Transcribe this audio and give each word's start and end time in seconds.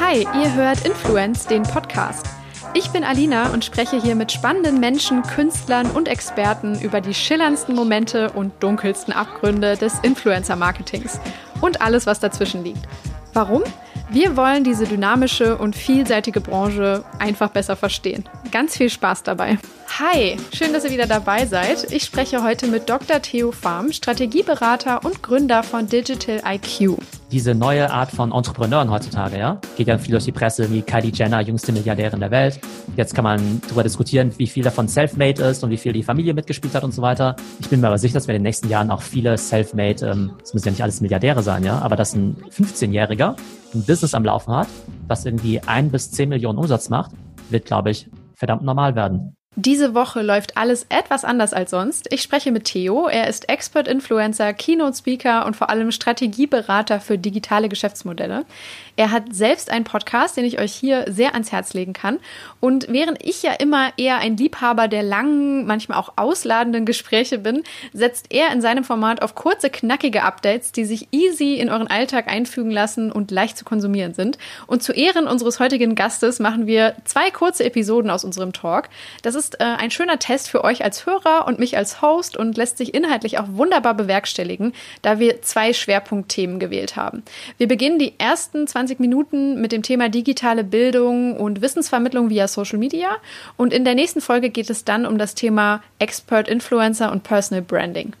Hi, 0.00 0.26
ihr 0.42 0.54
hört 0.54 0.84
Influence, 0.84 1.46
den 1.46 1.62
Podcast. 1.62 2.26
Ich 2.74 2.90
bin 2.90 3.04
Alina 3.04 3.52
und 3.52 3.64
spreche 3.64 4.00
hier 4.00 4.14
mit 4.14 4.32
spannenden 4.32 4.80
Menschen, 4.80 5.22
Künstlern 5.22 5.90
und 5.90 6.08
Experten 6.08 6.78
über 6.80 7.00
die 7.00 7.14
schillerndsten 7.14 7.74
Momente 7.74 8.30
und 8.32 8.52
dunkelsten 8.62 9.14
Abgründe 9.14 9.76
des 9.76 9.98
Influencer-Marketings 10.00 11.20
und 11.60 11.80
alles, 11.80 12.06
was 12.06 12.20
dazwischen 12.20 12.64
liegt. 12.64 12.86
Warum? 13.32 13.62
Wir 14.10 14.36
wollen 14.36 14.64
diese 14.64 14.84
dynamische 14.84 15.56
und 15.56 15.74
vielseitige 15.74 16.40
Branche 16.40 17.04
einfach 17.18 17.50
besser 17.50 17.74
verstehen. 17.74 18.24
Ganz 18.52 18.76
viel 18.76 18.90
Spaß 18.90 19.22
dabei. 19.22 19.58
Hi, 19.98 20.36
schön, 20.52 20.72
dass 20.72 20.84
ihr 20.84 20.90
wieder 20.90 21.06
dabei 21.06 21.46
seid. 21.46 21.92
Ich 21.92 22.04
spreche 22.04 22.42
heute 22.42 22.66
mit 22.66 22.88
Dr. 22.88 23.22
Theo 23.22 23.52
Farm, 23.52 23.92
Strategieberater 23.92 25.04
und 25.04 25.22
Gründer 25.22 25.62
von 25.62 25.86
Digital 25.86 26.42
IQ. 26.44 26.98
Diese 27.30 27.54
neue 27.54 27.90
Art 27.90 28.10
von 28.10 28.32
Entrepreneuren 28.32 28.90
heutzutage, 28.90 29.38
ja, 29.38 29.60
geht 29.76 29.88
ja 29.88 29.98
viel 29.98 30.12
durch 30.12 30.24
die 30.24 30.32
Presse, 30.32 30.70
wie 30.70 30.82
Kylie 30.82 31.12
Jenner, 31.12 31.40
jüngste 31.40 31.72
Milliardärin 31.72 32.20
der 32.20 32.30
Welt. 32.30 32.60
Jetzt 32.96 33.14
kann 33.14 33.24
man 33.24 33.62
darüber 33.62 33.82
diskutieren, 33.82 34.32
wie 34.36 34.46
viel 34.46 34.62
davon 34.62 34.88
self-made 34.88 35.42
ist 35.42 35.64
und 35.64 35.70
wie 35.70 35.76
viel 35.76 35.92
die 35.92 36.02
Familie 36.02 36.34
mitgespielt 36.34 36.74
hat 36.74 36.84
und 36.84 36.92
so 36.92 37.02
weiter. 37.02 37.36
Ich 37.60 37.68
bin 37.68 37.80
mir 37.80 37.86
aber 37.86 37.98
sicher, 37.98 38.14
dass 38.14 38.28
wir 38.28 38.34
in 38.34 38.40
den 38.40 38.48
nächsten 38.48 38.68
Jahren 38.68 38.90
auch 38.90 39.02
viele 39.02 39.38
self-made, 39.38 40.06
ähm, 40.06 40.32
das 40.40 40.54
müssen 40.54 40.66
ja 40.66 40.70
nicht 40.72 40.82
alles 40.82 41.00
Milliardäre 41.00 41.42
sein, 41.42 41.64
ja, 41.64 41.78
aber 41.78 41.96
dass 41.96 42.14
ein 42.14 42.36
15-Jähriger 42.50 43.36
ein 43.74 43.84
Business 43.84 44.14
am 44.14 44.24
Laufen 44.24 44.54
hat, 44.54 44.68
das 45.08 45.24
irgendwie 45.24 45.60
ein 45.60 45.90
bis 45.90 46.10
zehn 46.10 46.28
Millionen 46.28 46.58
Umsatz 46.58 46.88
macht, 46.88 47.12
wird, 47.50 47.64
glaube 47.64 47.90
ich, 47.90 48.08
verdammt 48.34 48.62
normal 48.62 48.94
werden. 48.94 49.36
Diese 49.56 49.94
Woche 49.94 50.20
läuft 50.20 50.56
alles 50.56 50.86
etwas 50.88 51.24
anders 51.24 51.52
als 51.52 51.70
sonst. 51.70 52.12
Ich 52.12 52.22
spreche 52.22 52.50
mit 52.50 52.64
Theo. 52.64 53.06
Er 53.06 53.28
ist 53.28 53.48
Expert-Influencer, 53.48 54.52
Keynote-Speaker 54.52 55.46
und 55.46 55.54
vor 55.54 55.70
allem 55.70 55.92
Strategieberater 55.92 57.00
für 57.00 57.18
digitale 57.18 57.68
Geschäftsmodelle. 57.68 58.46
Er 58.96 59.12
hat 59.12 59.32
selbst 59.32 59.70
einen 59.70 59.84
Podcast, 59.84 60.36
den 60.36 60.44
ich 60.44 60.58
euch 60.58 60.72
hier 60.72 61.04
sehr 61.08 61.34
ans 61.34 61.52
Herz 61.52 61.72
legen 61.72 61.92
kann. 61.92 62.18
Und 62.58 62.86
während 62.88 63.24
ich 63.24 63.42
ja 63.42 63.52
immer 63.52 63.92
eher 63.96 64.18
ein 64.18 64.36
Liebhaber 64.36 64.88
der 64.88 65.02
langen, 65.02 65.66
manchmal 65.66 65.98
auch 65.98 66.14
ausladenden 66.16 66.84
Gespräche 66.84 67.38
bin, 67.38 67.62
setzt 67.92 68.26
er 68.30 68.52
in 68.52 68.60
seinem 68.60 68.82
Format 68.82 69.22
auf 69.22 69.36
kurze, 69.36 69.70
knackige 69.70 70.22
Updates, 70.22 70.72
die 70.72 70.84
sich 70.84 71.08
easy 71.12 71.54
in 71.54 71.70
euren 71.70 71.88
Alltag 71.88 72.28
einfügen 72.28 72.70
lassen 72.70 73.12
und 73.12 73.30
leicht 73.30 73.56
zu 73.56 73.64
konsumieren 73.64 74.14
sind. 74.14 74.38
Und 74.66 74.82
zu 74.82 74.92
Ehren 74.92 75.26
unseres 75.28 75.60
heutigen 75.60 75.94
Gastes 75.94 76.40
machen 76.40 76.66
wir 76.66 76.94
zwei 77.04 77.30
kurze 77.30 77.64
Episoden 77.64 78.10
aus 78.10 78.24
unserem 78.24 78.52
Talk. 78.52 78.88
Das 79.22 79.34
ist 79.34 79.43
äh, 79.60 79.64
ein 79.64 79.90
schöner 79.90 80.18
Test 80.18 80.48
für 80.48 80.64
euch 80.64 80.82
als 80.82 81.04
Hörer 81.04 81.46
und 81.46 81.58
mich 81.58 81.76
als 81.76 82.00
Host 82.00 82.36
und 82.36 82.56
lässt 82.56 82.78
sich 82.78 82.94
inhaltlich 82.94 83.38
auch 83.38 83.48
wunderbar 83.48 83.94
bewerkstelligen, 83.94 84.72
da 85.02 85.18
wir 85.18 85.42
zwei 85.42 85.72
Schwerpunktthemen 85.72 86.58
gewählt 86.58 86.96
haben. 86.96 87.22
Wir 87.58 87.68
beginnen 87.68 87.98
die 87.98 88.18
ersten 88.18 88.66
20 88.66 88.94
20 88.94 89.00
Minuten 89.00 89.60
mit 89.60 89.72
dem 89.72 89.82
Thema 89.82 90.08
digitale 90.08 90.62
Bildung 90.62 91.36
und 91.36 91.62
Wissensvermittlung 91.62 92.30
via 92.30 92.46
Social 92.48 92.78
Media. 92.78 93.16
Und 93.56 93.72
in 93.72 93.84
der 93.84 93.94
nächsten 93.94 94.20
Folge 94.20 94.50
geht 94.50 94.70
es 94.70 94.84
dann 94.84 95.06
um 95.06 95.18
das 95.18 95.34
Thema 95.34 95.82
Expert 95.98 96.48
Influencer 96.48 97.10
und 97.10 97.24
Personal 97.24 97.62
Branding. 97.62 98.12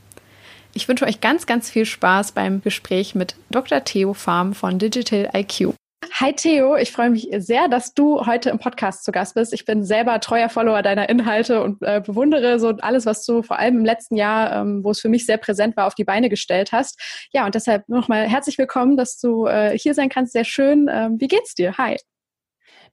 Ich 0.72 0.88
wünsche 0.88 1.04
euch 1.04 1.20
ganz, 1.20 1.46
ganz 1.46 1.70
viel 1.70 1.84
Spaß 1.84 2.32
beim 2.32 2.62
Gespräch 2.62 3.14
mit 3.14 3.36
Dr. 3.50 3.84
Theo 3.84 4.14
Farm 4.14 4.54
von 4.54 4.78
Digital 4.78 5.30
IQ. 5.34 5.74
Hi 6.20 6.32
Theo, 6.32 6.76
ich 6.76 6.92
freue 6.92 7.10
mich 7.10 7.28
sehr, 7.38 7.66
dass 7.66 7.92
du 7.92 8.24
heute 8.24 8.50
im 8.50 8.60
Podcast 8.60 9.02
zu 9.02 9.10
Gast 9.10 9.34
bist. 9.34 9.52
Ich 9.52 9.64
bin 9.64 9.82
selber 9.82 10.20
treuer 10.20 10.48
Follower 10.48 10.80
deiner 10.80 11.08
Inhalte 11.08 11.60
und 11.60 11.82
äh, 11.82 12.00
bewundere 12.00 12.60
so 12.60 12.68
alles, 12.68 13.04
was 13.04 13.26
du 13.26 13.42
vor 13.42 13.58
allem 13.58 13.78
im 13.78 13.84
letzten 13.84 14.14
Jahr, 14.14 14.60
ähm, 14.60 14.84
wo 14.84 14.92
es 14.92 15.00
für 15.00 15.08
mich 15.08 15.26
sehr 15.26 15.38
präsent 15.38 15.76
war, 15.76 15.88
auf 15.88 15.96
die 15.96 16.04
Beine 16.04 16.28
gestellt 16.28 16.70
hast. 16.70 17.00
Ja, 17.32 17.44
und 17.46 17.56
deshalb 17.56 17.88
nochmal 17.88 18.28
herzlich 18.28 18.58
willkommen, 18.58 18.96
dass 18.96 19.18
du 19.18 19.46
äh, 19.46 19.76
hier 19.76 19.92
sein 19.92 20.08
kannst. 20.08 20.34
Sehr 20.34 20.44
schön. 20.44 20.88
Ähm, 20.88 21.16
wie 21.18 21.26
geht's 21.26 21.56
dir? 21.56 21.76
Hi. 21.78 21.96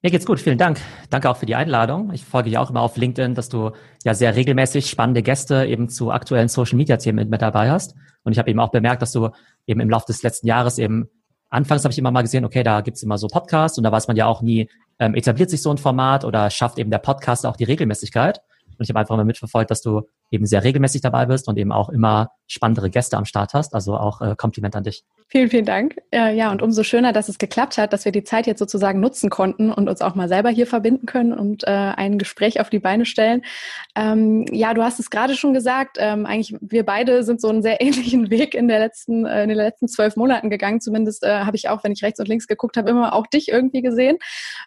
Mir 0.02 0.10
geht's 0.10 0.26
gut, 0.26 0.40
vielen 0.40 0.58
Dank. 0.58 0.80
Danke 1.12 1.30
auch 1.30 1.38
für 1.38 1.46
die 1.46 1.54
Einladung. 1.54 2.12
Ich 2.14 2.26
folge 2.26 2.50
dir 2.50 2.60
auch 2.60 2.72
immer 2.72 2.82
auf 2.82 2.98
LinkedIn, 2.98 3.36
dass 3.36 3.50
du 3.50 3.70
ja 4.04 4.16
sehr 4.16 4.36
regelmäßig 4.36 4.90
spannende 4.90 5.22
Gäste 5.22 5.68
eben 5.68 5.90
zu 5.90 6.10
aktuellen 6.10 6.48
Social 6.48 6.76
Media 6.76 6.98
Themen 6.98 7.30
mit 7.30 7.44
dabei 7.44 7.70
hast. 7.70 7.94
Und 8.24 8.32
ich 8.32 8.40
habe 8.40 8.50
eben 8.50 8.60
auch 8.60 8.72
bemerkt, 8.72 9.04
dass 9.04 9.12
du 9.12 9.30
eben 9.68 9.80
im 9.80 9.92
Laufe 9.92 10.08
des 10.08 10.24
letzten 10.24 10.48
Jahres 10.48 10.80
eben 10.80 11.08
anfangs 11.52 11.84
habe 11.84 11.92
ich 11.92 12.00
immer 12.00 12.12
mal 12.12 12.24
gesehen, 12.24 12.44
okay, 12.46 12.64
da 12.64 12.82
gibt's 12.82 13.04
immer 13.04 13.20
so 13.20 13.28
Podcasts 13.28 13.78
und 13.78 13.84
da 13.84 13.92
weiß 13.92 14.08
man 14.08 14.18
ja 14.18 14.26
auch 14.26 14.42
nie, 14.42 14.70
ähm, 14.98 15.14
etabliert 15.14 15.50
sich 15.50 15.62
so 15.62 15.70
ein 15.70 15.78
Format 15.78 16.26
oder 16.26 16.50
schafft 16.50 16.80
eben 16.80 16.90
der 16.90 16.98
Podcast 16.98 17.46
auch 17.46 17.56
die 17.56 17.66
Regelmäßigkeit. 17.66 18.42
Und 18.78 18.84
ich 18.84 18.90
habe 18.90 19.00
einfach 19.00 19.16
mal 19.16 19.26
mitverfolgt, 19.26 19.70
dass 19.70 19.82
du 19.82 20.02
eben 20.32 20.46
sehr 20.46 20.64
regelmäßig 20.64 21.02
dabei 21.02 21.26
bist 21.26 21.48
und 21.48 21.58
eben 21.58 21.72
auch 21.72 21.90
immer 21.90 22.32
spannendere 22.48 22.90
Gäste 22.90 23.18
am 23.18 23.26
Start 23.26 23.54
hast. 23.54 23.76
Also 23.76 23.96
auch 23.96 24.22
äh, 24.22 24.36
Kompliment 24.36 24.76
an 24.76 24.84
dich. 24.84 25.04
Vielen, 25.28 25.50
vielen 25.50 25.64
Dank. 25.64 25.96
Äh, 26.12 26.36
ja, 26.36 26.52
und 26.52 26.62
umso 26.62 26.84
schöner, 26.84 27.14
dass 27.14 27.30
es 27.30 27.38
geklappt 27.38 27.78
hat, 27.78 27.94
dass 27.94 28.04
wir 28.04 28.12
die 28.12 28.26
Zeit 28.26 28.48
jetzt 28.48 28.60
sozusagen 28.60 29.00
nutzen 29.00 29.30
konnten 29.30 29.72
und 29.72 29.88
uns 29.88 30.02
auch 30.02 30.14
mal 30.14 30.28
selber 30.28 30.50
hier 30.50 30.68
verbinden 30.68 31.06
können 31.06 31.32
und 31.32 31.64
äh, 31.64 31.70
ein 31.70 32.18
Gespräch 32.18 32.60
auf 32.60 32.70
die 32.70 32.80
Beine 32.80 33.06
stellen. 33.06 33.42
Ähm, 33.96 34.46
ja, 34.52 34.74
du 34.74 34.84
hast 34.84 35.00
es 35.00 35.10
gerade 35.10 35.36
schon 35.36 35.54
gesagt. 35.54 35.96
Ähm, 36.02 36.26
eigentlich 36.26 36.58
wir 36.60 36.86
beide 36.86 37.24
sind 37.24 37.40
so 37.40 37.48
einen 37.48 37.62
sehr 37.62 37.80
ähnlichen 37.82 38.30
Weg 38.30 38.56
in 38.56 38.68
der 38.68 38.80
letzten, 38.80 39.26
äh, 39.26 39.44
in 39.44 39.48
den 39.48 39.58
letzten 39.58 39.88
zwölf 39.88 40.18
Monaten 40.18 40.50
gegangen. 40.50 40.82
Zumindest 40.82 41.24
äh, 41.24 41.46
habe 41.46 41.56
ich 41.56 41.70
auch, 41.70 41.86
wenn 41.86 41.94
ich 41.94 42.04
rechts 42.04 42.20
und 42.20 42.28
links 42.28 42.48
geguckt 42.48 42.76
habe, 42.76 42.90
immer 42.90 43.14
auch 43.14 43.26
dich 43.26 43.48
irgendwie 43.48 43.82
gesehen. 43.82 44.18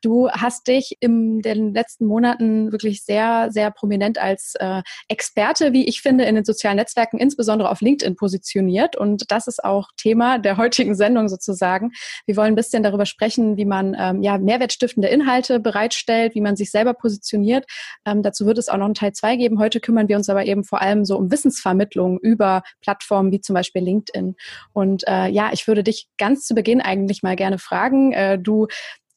Du 0.00 0.30
hast 0.30 0.66
dich 0.66 0.96
in 1.00 1.42
den 1.42 1.74
letzten 1.74 2.06
Monaten 2.06 2.72
wirklich 2.72 3.04
sehr, 3.04 3.48
sehr 3.50 3.70
prominent 3.70 4.16
als 4.16 4.54
äh, 4.58 4.80
Experte, 5.08 5.53
wie 5.60 5.86
ich 5.86 6.02
finde, 6.02 6.24
in 6.24 6.34
den 6.34 6.44
sozialen 6.44 6.76
Netzwerken, 6.76 7.18
insbesondere 7.18 7.70
auf 7.70 7.80
LinkedIn 7.80 8.16
positioniert. 8.16 8.96
Und 8.96 9.30
das 9.30 9.46
ist 9.46 9.64
auch 9.64 9.88
Thema 9.96 10.38
der 10.38 10.56
heutigen 10.56 10.94
Sendung 10.94 11.28
sozusagen. 11.28 11.92
Wir 12.26 12.36
wollen 12.36 12.52
ein 12.52 12.56
bisschen 12.56 12.82
darüber 12.82 13.06
sprechen, 13.06 13.56
wie 13.56 13.64
man 13.64 13.96
ähm, 13.98 14.22
ja, 14.22 14.38
mehrwertstiftende 14.38 15.08
Inhalte 15.08 15.60
bereitstellt, 15.60 16.34
wie 16.34 16.40
man 16.40 16.56
sich 16.56 16.70
selber 16.70 16.94
positioniert. 16.94 17.66
Ähm, 18.04 18.22
dazu 18.22 18.46
wird 18.46 18.58
es 18.58 18.68
auch 18.68 18.76
noch 18.76 18.86
einen 18.86 18.94
Teil 18.94 19.12
zwei 19.12 19.36
geben. 19.36 19.58
Heute 19.58 19.80
kümmern 19.80 20.08
wir 20.08 20.16
uns 20.16 20.28
aber 20.28 20.44
eben 20.44 20.64
vor 20.64 20.80
allem 20.80 21.04
so 21.04 21.16
um 21.16 21.30
Wissensvermittlung 21.30 22.18
über 22.20 22.62
Plattformen 22.80 23.32
wie 23.32 23.40
zum 23.40 23.54
Beispiel 23.54 23.82
LinkedIn. 23.82 24.36
Und 24.72 25.04
äh, 25.06 25.28
ja, 25.28 25.50
ich 25.52 25.66
würde 25.66 25.82
dich 25.82 26.08
ganz 26.18 26.46
zu 26.46 26.54
Beginn 26.54 26.80
eigentlich 26.80 27.22
mal 27.22 27.36
gerne 27.36 27.58
fragen. 27.58 28.12
Äh, 28.12 28.38
du 28.38 28.66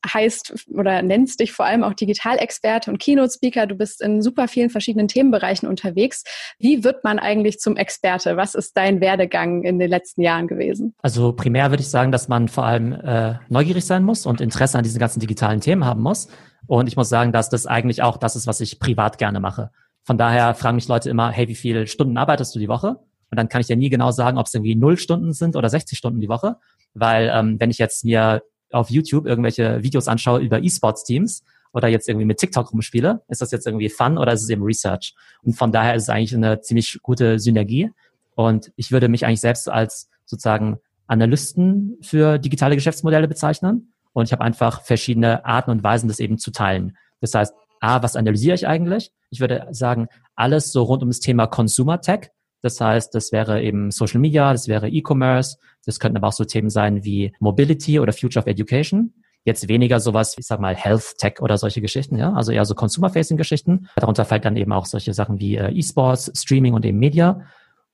heißt 0.05 0.67
oder 0.73 1.01
nennst 1.01 1.39
dich 1.39 1.51
vor 1.51 1.65
allem 1.65 1.83
auch 1.83 1.93
Digitalexperte 1.93 2.91
und 2.91 2.99
Keynote-Speaker. 2.99 3.67
Du 3.67 3.75
bist 3.75 4.01
in 4.01 4.21
super 4.21 4.47
vielen 4.47 4.69
verschiedenen 4.69 5.07
Themenbereichen 5.07 5.67
unterwegs. 5.67 6.23
Wie 6.59 6.83
wird 6.83 7.03
man 7.03 7.19
eigentlich 7.19 7.59
zum 7.59 7.77
Experte? 7.77 8.37
Was 8.37 8.55
ist 8.55 8.77
dein 8.77 9.01
Werdegang 9.01 9.63
in 9.63 9.79
den 9.79 9.89
letzten 9.89 10.21
Jahren 10.21 10.47
gewesen? 10.47 10.93
Also 11.01 11.33
primär 11.33 11.71
würde 11.71 11.81
ich 11.81 11.89
sagen, 11.89 12.11
dass 12.11 12.27
man 12.27 12.47
vor 12.47 12.65
allem 12.65 12.93
äh, 12.93 13.35
neugierig 13.49 13.85
sein 13.85 14.03
muss 14.03 14.25
und 14.25 14.41
Interesse 14.41 14.77
an 14.77 14.83
diesen 14.83 14.99
ganzen 14.99 15.19
digitalen 15.19 15.61
Themen 15.61 15.85
haben 15.85 16.01
muss. 16.01 16.27
Und 16.67 16.87
ich 16.87 16.95
muss 16.95 17.09
sagen, 17.09 17.31
dass 17.31 17.49
das 17.49 17.65
eigentlich 17.65 18.03
auch 18.03 18.17
das 18.17 18.35
ist, 18.35 18.47
was 18.47 18.59
ich 18.61 18.79
privat 18.79 19.17
gerne 19.17 19.39
mache. 19.39 19.71
Von 20.03 20.17
daher 20.17 20.53
fragen 20.53 20.75
mich 20.75 20.87
Leute 20.87 21.09
immer, 21.09 21.31
hey, 21.31 21.47
wie 21.47 21.55
viele 21.55 21.87
Stunden 21.87 22.17
arbeitest 22.17 22.55
du 22.55 22.59
die 22.59 22.69
Woche? 22.69 22.97
Und 23.29 23.37
dann 23.37 23.49
kann 23.49 23.61
ich 23.61 23.67
dir 23.67 23.75
nie 23.75 23.89
genau 23.89 24.11
sagen, 24.11 24.37
ob 24.37 24.45
es 24.45 24.53
irgendwie 24.53 24.75
null 24.75 24.97
Stunden 24.97 25.33
sind 25.33 25.55
oder 25.55 25.69
60 25.69 25.97
Stunden 25.97 26.21
die 26.21 26.29
Woche. 26.29 26.57
Weil 26.93 27.31
ähm, 27.33 27.59
wenn 27.59 27.69
ich 27.69 27.77
jetzt 27.77 28.05
mir 28.05 28.41
auf 28.71 28.89
YouTube 28.89 29.25
irgendwelche 29.25 29.83
Videos 29.83 30.07
anschaue 30.07 30.39
über 30.39 30.61
E-Sports-Teams 30.61 31.43
oder 31.73 31.87
jetzt 31.87 32.07
irgendwie 32.09 32.25
mit 32.25 32.37
TikTok 32.37 32.71
rumspiele, 32.71 33.21
ist 33.27 33.41
das 33.41 33.51
jetzt 33.51 33.67
irgendwie 33.67 33.89
Fun 33.89 34.17
oder 34.17 34.33
ist 34.33 34.43
es 34.43 34.49
eben 34.49 34.63
Research? 34.63 35.15
Und 35.43 35.53
von 35.53 35.71
daher 35.71 35.95
ist 35.95 36.03
es 36.03 36.09
eigentlich 36.09 36.35
eine 36.35 36.61
ziemlich 36.61 36.99
gute 37.01 37.39
Synergie. 37.39 37.91
Und 38.35 38.71
ich 38.75 38.91
würde 38.91 39.07
mich 39.07 39.25
eigentlich 39.25 39.41
selbst 39.41 39.69
als 39.69 40.09
sozusagen 40.25 40.79
Analysten 41.07 41.97
für 42.01 42.37
digitale 42.37 42.75
Geschäftsmodelle 42.75 43.27
bezeichnen. 43.27 43.93
Und 44.13 44.25
ich 44.25 44.31
habe 44.31 44.43
einfach 44.43 44.81
verschiedene 44.81 45.45
Arten 45.45 45.71
und 45.71 45.83
Weisen, 45.83 46.07
das 46.07 46.19
eben 46.19 46.37
zu 46.37 46.51
teilen. 46.51 46.97
Das 47.21 47.33
heißt, 47.33 47.53
A, 47.79 48.01
was 48.01 48.15
analysiere 48.15 48.55
ich 48.55 48.67
eigentlich? 48.67 49.11
Ich 49.29 49.39
würde 49.39 49.67
sagen, 49.71 50.07
alles 50.35 50.71
so 50.71 50.83
rund 50.83 51.03
um 51.03 51.09
das 51.09 51.19
Thema 51.19 51.47
Consumer 51.47 52.01
Tech. 52.01 52.31
Das 52.61 52.81
heißt, 52.81 53.13
das 53.13 53.31
wäre 53.31 53.61
eben 53.61 53.91
Social 53.91 54.19
Media, 54.19 54.51
das 54.51 54.67
wäre 54.67 54.89
E-Commerce, 54.89 55.57
das 55.85 55.99
könnten 55.99 56.17
aber 56.17 56.27
auch 56.27 56.33
so 56.33 56.43
Themen 56.43 56.69
sein 56.69 57.03
wie 57.03 57.33
Mobility 57.39 57.99
oder 57.99 58.13
Future 58.13 58.43
of 58.43 58.47
Education. 58.47 59.13
Jetzt 59.45 59.69
weniger 59.69 59.99
sowas, 59.99 60.35
ich 60.37 60.45
sag 60.45 60.59
mal, 60.59 60.75
Health 60.75 61.15
Tech 61.19 61.35
oder 61.39 61.57
solche 61.57 61.79
Geschichten, 61.79 62.17
ja, 62.17 62.33
also 62.33 62.51
eher 62.51 62.65
so 62.65 62.75
Consumer-Facing-Geschichten. 62.75 63.87
Darunter 63.95 64.25
fällt 64.25 64.43
dann 64.43 64.57
eben 64.57 64.73
auch 64.73 64.85
solche 64.85 65.13
Sachen 65.13 65.39
wie 65.39 65.55
äh, 65.55 65.71
E-Sports, 65.71 66.31
Streaming 66.35 66.73
und 66.73 66.83
eben 66.85 66.99
Media. 66.99 67.45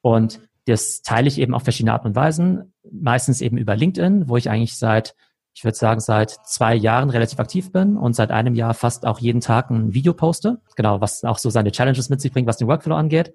Und 0.02 0.40
das 0.66 1.02
teile 1.02 1.28
ich 1.28 1.40
eben 1.40 1.54
auf 1.54 1.64
verschiedene 1.64 1.94
Arten 1.94 2.08
und 2.08 2.16
Weisen. 2.16 2.74
Meistens 2.90 3.42
eben 3.42 3.58
über 3.58 3.76
LinkedIn, 3.76 4.30
wo 4.30 4.38
ich 4.38 4.50
eigentlich 4.50 4.78
seit, 4.78 5.14
ich 5.54 5.64
würde 5.64 5.78
sagen, 5.78 6.00
seit 6.00 6.32
zwei 6.48 6.74
Jahren 6.74 7.10
relativ 7.10 7.40
aktiv 7.40 7.72
bin 7.72 7.98
und 7.98 8.16
seit 8.16 8.32
einem 8.32 8.56
Jahr 8.56 8.74
fast 8.74 9.06
auch 9.06 9.20
jeden 9.20 9.42
Tag 9.42 9.70
ein 9.70 9.94
Video 9.94 10.14
poste. 10.14 10.62
Genau, 10.76 11.02
was 11.02 11.24
auch 11.24 11.38
so 11.38 11.50
seine 11.50 11.72
Challenges 11.72 12.10
mit 12.10 12.22
sich 12.22 12.32
bringt, 12.32 12.48
was 12.48 12.58
den 12.58 12.68
Workflow 12.68 12.96
angeht. 12.96 13.34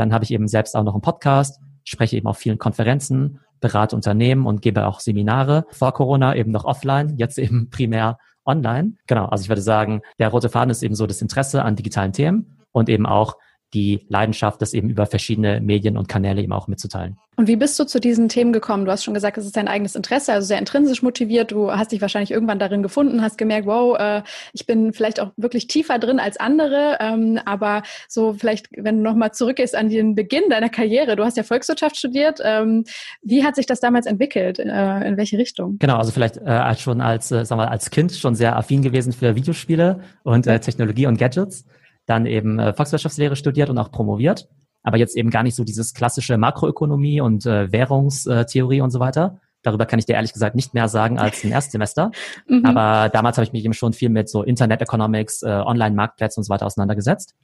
Dann 0.00 0.14
habe 0.14 0.24
ich 0.24 0.32
eben 0.32 0.48
selbst 0.48 0.74
auch 0.74 0.82
noch 0.82 0.94
einen 0.94 1.02
Podcast, 1.02 1.60
spreche 1.84 2.16
eben 2.16 2.26
auf 2.26 2.38
vielen 2.38 2.56
Konferenzen 2.56 3.38
berate 3.60 3.94
Unternehmen 3.94 4.46
und 4.46 4.62
gebe 4.62 4.86
auch 4.86 5.00
Seminare. 5.00 5.66
Vor 5.68 5.92
Corona 5.92 6.34
eben 6.34 6.50
noch 6.50 6.64
offline, 6.64 7.18
jetzt 7.18 7.38
eben 7.38 7.68
primär 7.70 8.16
online. 8.46 8.94
Genau, 9.06 9.26
also 9.26 9.42
ich 9.42 9.50
würde 9.50 9.60
sagen, 9.60 10.00
der 10.18 10.28
rote 10.28 10.48
Faden 10.48 10.70
ist 10.70 10.82
eben 10.82 10.94
so 10.94 11.06
das 11.06 11.20
Interesse 11.20 11.62
an 11.62 11.76
digitalen 11.76 12.14
Themen 12.14 12.56
und 12.72 12.88
eben 12.88 13.04
auch 13.04 13.36
die 13.74 14.04
Leidenschaft, 14.08 14.60
das 14.62 14.74
eben 14.74 14.90
über 14.90 15.06
verschiedene 15.06 15.60
Medien 15.60 15.96
und 15.96 16.08
Kanäle 16.08 16.42
eben 16.42 16.52
auch 16.52 16.68
mitzuteilen. 16.68 17.16
Und 17.36 17.46
wie 17.46 17.56
bist 17.56 17.78
du 17.78 17.84
zu 17.84 18.00
diesen 18.00 18.28
Themen 18.28 18.52
gekommen? 18.52 18.84
Du 18.84 18.90
hast 18.90 19.02
schon 19.02 19.14
gesagt, 19.14 19.38
es 19.38 19.46
ist 19.46 19.56
dein 19.56 19.68
eigenes 19.68 19.94
Interesse, 19.94 20.34
also 20.34 20.46
sehr 20.46 20.58
intrinsisch 20.58 21.02
motiviert. 21.02 21.52
Du 21.52 21.72
hast 21.72 21.90
dich 21.90 22.02
wahrscheinlich 22.02 22.32
irgendwann 22.32 22.58
darin 22.58 22.82
gefunden, 22.82 23.22
hast 23.22 23.38
gemerkt, 23.38 23.66
wow, 23.66 23.98
äh, 23.98 24.22
ich 24.52 24.66
bin 24.66 24.92
vielleicht 24.92 25.20
auch 25.20 25.30
wirklich 25.38 25.66
tiefer 25.66 25.98
drin 25.98 26.20
als 26.20 26.38
andere. 26.38 26.98
Ähm, 27.00 27.40
aber 27.46 27.82
so 28.08 28.34
vielleicht, 28.34 28.68
wenn 28.76 28.98
du 28.98 29.02
nochmal 29.02 29.32
zurückgehst 29.32 29.74
an 29.74 29.88
den 29.88 30.14
Beginn 30.14 30.50
deiner 30.50 30.68
Karriere, 30.68 31.16
du 31.16 31.24
hast 31.24 31.38
ja 31.38 31.42
Volkswirtschaft 31.42 31.96
studiert. 31.96 32.40
Ähm, 32.44 32.84
wie 33.22 33.42
hat 33.42 33.56
sich 33.56 33.64
das 33.64 33.80
damals 33.80 34.04
entwickelt? 34.04 34.58
Äh, 34.58 35.08
in 35.08 35.16
welche 35.16 35.38
Richtung? 35.38 35.78
Genau, 35.78 35.96
also 35.96 36.12
vielleicht 36.12 36.36
äh, 36.36 36.74
schon 36.76 37.00
als, 37.00 37.30
äh, 37.30 37.46
sagen 37.46 37.60
wir, 37.60 37.70
als 37.70 37.90
Kind 37.90 38.12
schon 38.12 38.34
sehr 38.34 38.54
affin 38.56 38.82
gewesen 38.82 39.14
für 39.14 39.34
Videospiele 39.34 40.00
und 40.24 40.46
äh, 40.46 40.60
Technologie 40.60 41.06
und 41.06 41.18
Gadgets 41.18 41.64
dann 42.06 42.26
eben 42.26 42.58
äh, 42.58 42.72
Volkswirtschaftslehre 42.72 43.36
studiert 43.36 43.70
und 43.70 43.78
auch 43.78 43.90
promoviert, 43.90 44.48
aber 44.82 44.96
jetzt 44.96 45.16
eben 45.16 45.30
gar 45.30 45.42
nicht 45.42 45.54
so 45.54 45.64
dieses 45.64 45.94
klassische 45.94 46.38
Makroökonomie 46.38 47.20
und 47.20 47.46
äh, 47.46 47.70
Währungstheorie 47.70 48.80
und 48.80 48.90
so 48.90 49.00
weiter. 49.00 49.40
Darüber 49.62 49.84
kann 49.84 49.98
ich 49.98 50.06
dir 50.06 50.14
ehrlich 50.14 50.32
gesagt 50.32 50.56
nicht 50.56 50.72
mehr 50.72 50.88
sagen 50.88 51.18
als 51.18 51.44
im 51.44 51.52
Erstsemester. 51.52 52.10
mhm. 52.48 52.64
Aber 52.64 53.10
damals 53.10 53.36
habe 53.36 53.44
ich 53.44 53.52
mich 53.52 53.64
eben 53.64 53.74
schon 53.74 53.92
viel 53.92 54.08
mit 54.08 54.28
so 54.28 54.42
Internet 54.42 54.80
Economics, 54.80 55.42
äh, 55.42 55.48
Online-Marktplätzen 55.48 56.40
und 56.40 56.44
so 56.44 56.50
weiter 56.50 56.66
auseinandergesetzt. 56.66 57.34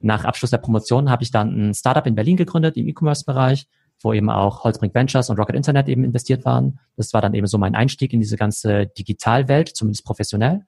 Nach 0.00 0.24
Abschluss 0.24 0.50
der 0.50 0.58
Promotion 0.58 1.10
habe 1.10 1.22
ich 1.22 1.30
dann 1.30 1.70
ein 1.70 1.74
Startup 1.74 2.06
in 2.06 2.14
Berlin 2.14 2.36
gegründet 2.36 2.76
im 2.76 2.86
E-Commerce-Bereich, 2.86 3.66
wo 4.02 4.12
eben 4.12 4.30
auch 4.30 4.62
Holzbrink 4.62 4.94
Ventures 4.94 5.30
und 5.30 5.38
Rocket 5.38 5.56
Internet 5.56 5.88
eben 5.88 6.04
investiert 6.04 6.44
waren. 6.44 6.78
Das 6.96 7.12
war 7.12 7.22
dann 7.22 7.34
eben 7.34 7.46
so 7.46 7.58
mein 7.58 7.74
Einstieg 7.74 8.12
in 8.12 8.20
diese 8.20 8.36
ganze 8.36 8.86
Digitalwelt, 8.86 9.74
zumindest 9.74 10.04
professionell. 10.04 10.66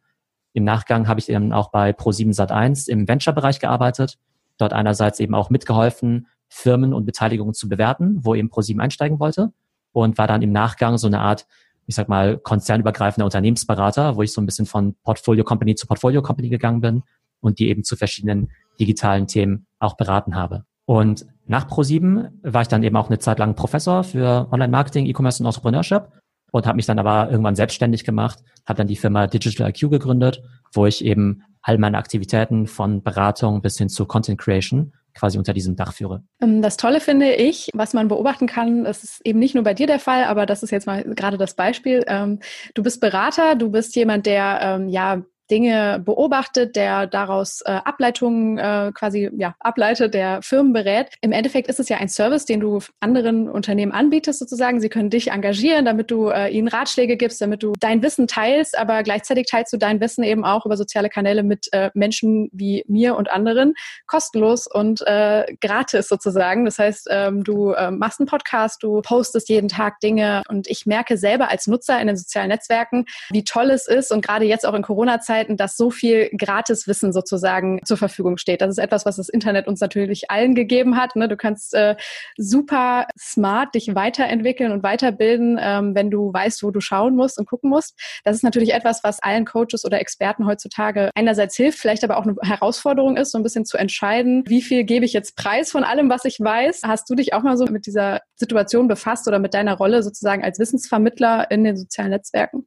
Im 0.56 0.64
Nachgang 0.64 1.06
habe 1.06 1.20
ich 1.20 1.28
eben 1.28 1.52
auch 1.52 1.70
bei 1.70 1.90
Pro7 1.90 2.34
Sat1 2.34 2.88
im 2.88 3.06
Venture-Bereich 3.06 3.60
gearbeitet, 3.60 4.16
dort 4.56 4.72
einerseits 4.72 5.20
eben 5.20 5.34
auch 5.34 5.50
mitgeholfen, 5.50 6.28
Firmen 6.48 6.94
und 6.94 7.04
Beteiligungen 7.04 7.52
zu 7.52 7.68
bewerten, 7.68 8.24
wo 8.24 8.34
eben 8.34 8.48
Pro7 8.48 8.80
einsteigen 8.80 9.20
wollte 9.20 9.52
und 9.92 10.16
war 10.16 10.26
dann 10.26 10.40
im 10.40 10.52
Nachgang 10.52 10.96
so 10.96 11.08
eine 11.08 11.20
Art, 11.20 11.46
ich 11.84 11.94
sag 11.94 12.08
mal, 12.08 12.38
konzernübergreifender 12.38 13.26
Unternehmensberater, 13.26 14.16
wo 14.16 14.22
ich 14.22 14.32
so 14.32 14.40
ein 14.40 14.46
bisschen 14.46 14.64
von 14.64 14.94
Portfolio 15.02 15.44
Company 15.44 15.74
zu 15.74 15.86
Portfolio 15.86 16.22
Company 16.22 16.48
gegangen 16.48 16.80
bin 16.80 17.02
und 17.40 17.58
die 17.58 17.68
eben 17.68 17.84
zu 17.84 17.94
verschiedenen 17.94 18.50
digitalen 18.80 19.26
Themen 19.26 19.66
auch 19.78 19.98
beraten 19.98 20.36
habe. 20.36 20.64
Und 20.86 21.26
nach 21.44 21.68
Pro7 21.68 22.30
war 22.42 22.62
ich 22.62 22.68
dann 22.68 22.82
eben 22.82 22.96
auch 22.96 23.08
eine 23.08 23.18
Zeit 23.18 23.38
lang 23.38 23.56
Professor 23.56 24.04
für 24.04 24.48
Online-Marketing, 24.50 25.04
E-Commerce 25.04 25.42
und 25.42 25.48
Entrepreneurship 25.48 26.08
und 26.50 26.66
habe 26.66 26.76
mich 26.76 26.86
dann 26.86 26.98
aber 26.98 27.30
irgendwann 27.30 27.56
selbstständig 27.56 28.04
gemacht, 28.04 28.40
habe 28.66 28.78
dann 28.78 28.86
die 28.86 28.96
Firma 28.96 29.26
Digital 29.26 29.70
IQ 29.70 29.90
gegründet, 29.90 30.42
wo 30.72 30.86
ich 30.86 31.04
eben 31.04 31.42
all 31.62 31.78
meine 31.78 31.98
Aktivitäten 31.98 32.66
von 32.66 33.02
Beratung 33.02 33.62
bis 33.62 33.78
hin 33.78 33.88
zu 33.88 34.06
Content 34.06 34.38
Creation 34.38 34.92
quasi 35.14 35.38
unter 35.38 35.52
diesem 35.52 35.76
Dach 35.76 35.94
führe. 35.94 36.22
Ähm, 36.40 36.62
das 36.62 36.76
Tolle 36.76 37.00
finde 37.00 37.32
ich, 37.34 37.70
was 37.74 37.94
man 37.94 38.08
beobachten 38.08 38.46
kann, 38.46 38.84
das 38.84 39.02
ist 39.02 39.20
eben 39.24 39.38
nicht 39.38 39.54
nur 39.54 39.64
bei 39.64 39.74
dir 39.74 39.86
der 39.86 39.98
Fall, 39.98 40.24
aber 40.24 40.46
das 40.46 40.62
ist 40.62 40.70
jetzt 40.70 40.86
mal 40.86 41.02
gerade 41.02 41.38
das 41.38 41.54
Beispiel. 41.54 42.04
Ähm, 42.06 42.40
du 42.74 42.82
bist 42.82 43.00
Berater, 43.00 43.54
du 43.56 43.70
bist 43.70 43.96
jemand, 43.96 44.26
der 44.26 44.58
ähm, 44.62 44.88
ja 44.88 45.22
Dinge 45.50 46.02
beobachtet, 46.04 46.76
der 46.76 47.06
daraus 47.06 47.62
äh, 47.62 47.70
Ableitungen 47.70 48.58
äh, 48.58 48.90
quasi 48.94 49.30
ja, 49.36 49.54
ableitet, 49.60 50.14
der 50.14 50.42
Firmen 50.42 50.72
berät. 50.72 51.10
Im 51.20 51.32
Endeffekt 51.32 51.68
ist 51.68 51.80
es 51.80 51.88
ja 51.88 51.98
ein 51.98 52.08
Service, 52.08 52.44
den 52.44 52.60
du 52.60 52.80
anderen 53.00 53.48
Unternehmen 53.48 53.92
anbietest 53.92 54.40
sozusagen. 54.40 54.80
Sie 54.80 54.88
können 54.88 55.10
dich 55.10 55.30
engagieren, 55.30 55.84
damit 55.84 56.10
du 56.10 56.28
äh, 56.28 56.48
ihnen 56.48 56.68
Ratschläge 56.68 57.16
gibst, 57.16 57.40
damit 57.40 57.62
du 57.62 57.72
dein 57.78 58.02
Wissen 58.02 58.26
teilst, 58.26 58.76
aber 58.76 59.02
gleichzeitig 59.02 59.46
teilst 59.48 59.72
du 59.72 59.76
dein 59.76 60.00
Wissen 60.00 60.24
eben 60.24 60.44
auch 60.44 60.66
über 60.66 60.76
soziale 60.76 61.08
Kanäle 61.08 61.42
mit 61.42 61.68
äh, 61.72 61.90
Menschen 61.94 62.48
wie 62.52 62.84
mir 62.88 63.16
und 63.16 63.30
anderen 63.30 63.74
kostenlos 64.06 64.66
und 64.66 65.06
äh, 65.06 65.46
gratis 65.60 66.08
sozusagen. 66.08 66.64
Das 66.64 66.78
heißt, 66.78 67.08
ähm, 67.10 67.44
du 67.44 67.70
äh, 67.72 67.90
machst 67.90 68.20
einen 68.20 68.26
Podcast, 68.26 68.82
du 68.82 69.00
postest 69.02 69.48
jeden 69.48 69.68
Tag 69.68 70.00
Dinge 70.00 70.42
und 70.48 70.66
ich 70.68 70.86
merke 70.86 71.16
selber 71.16 71.50
als 71.50 71.66
Nutzer 71.66 72.00
in 72.00 72.08
den 72.08 72.16
sozialen 72.16 72.48
Netzwerken, 72.48 73.06
wie 73.30 73.44
toll 73.44 73.70
es 73.70 73.86
ist 73.86 74.10
und 74.10 74.24
gerade 74.26 74.44
jetzt 74.44 74.66
auch 74.66 74.74
in 74.74 74.82
Corona-Zeiten 74.82 75.35
Zeiten, 75.36 75.56
dass 75.56 75.76
so 75.76 75.90
viel 75.90 76.30
Gratiswissen 76.36 77.12
sozusagen 77.12 77.80
zur 77.84 77.96
Verfügung 77.96 78.38
steht. 78.38 78.60
Das 78.60 78.70
ist 78.70 78.78
etwas, 78.78 79.04
was 79.04 79.16
das 79.16 79.28
Internet 79.28 79.66
uns 79.66 79.80
natürlich 79.80 80.30
allen 80.30 80.54
gegeben 80.54 80.96
hat. 80.96 81.14
Ne? 81.16 81.28
Du 81.28 81.36
kannst 81.36 81.74
äh, 81.74 81.96
super 82.36 83.06
smart 83.18 83.74
dich 83.74 83.94
weiterentwickeln 83.94 84.72
und 84.72 84.82
weiterbilden, 84.82 85.58
ähm, 85.60 85.94
wenn 85.94 86.10
du 86.10 86.32
weißt, 86.32 86.62
wo 86.62 86.70
du 86.70 86.80
schauen 86.80 87.14
musst 87.14 87.38
und 87.38 87.46
gucken 87.46 87.70
musst. 87.70 87.98
Das 88.24 88.36
ist 88.36 88.42
natürlich 88.42 88.72
etwas, 88.72 89.04
was 89.04 89.22
allen 89.22 89.44
Coaches 89.44 89.84
oder 89.84 90.00
Experten 90.00 90.46
heutzutage 90.46 91.10
einerseits 91.14 91.56
hilft, 91.56 91.78
vielleicht 91.78 92.04
aber 92.04 92.16
auch 92.16 92.22
eine 92.22 92.36
Herausforderung 92.42 93.16
ist, 93.16 93.32
so 93.32 93.38
ein 93.38 93.42
bisschen 93.42 93.64
zu 93.64 93.76
entscheiden, 93.76 94.42
wie 94.46 94.62
viel 94.62 94.84
gebe 94.84 95.04
ich 95.04 95.12
jetzt 95.12 95.36
preis 95.36 95.70
von 95.70 95.84
allem, 95.84 96.08
was 96.08 96.24
ich 96.24 96.40
weiß. 96.40 96.82
Hast 96.84 97.08
du 97.10 97.14
dich 97.14 97.34
auch 97.34 97.42
mal 97.42 97.56
so 97.56 97.66
mit 97.66 97.86
dieser 97.86 98.22
Situation 98.36 98.88
befasst 98.88 99.28
oder 99.28 99.38
mit 99.38 99.54
deiner 99.54 99.74
Rolle 99.74 100.02
sozusagen 100.02 100.44
als 100.44 100.58
Wissensvermittler 100.58 101.50
in 101.50 101.64
den 101.64 101.76
sozialen 101.76 102.10
Netzwerken? 102.10 102.66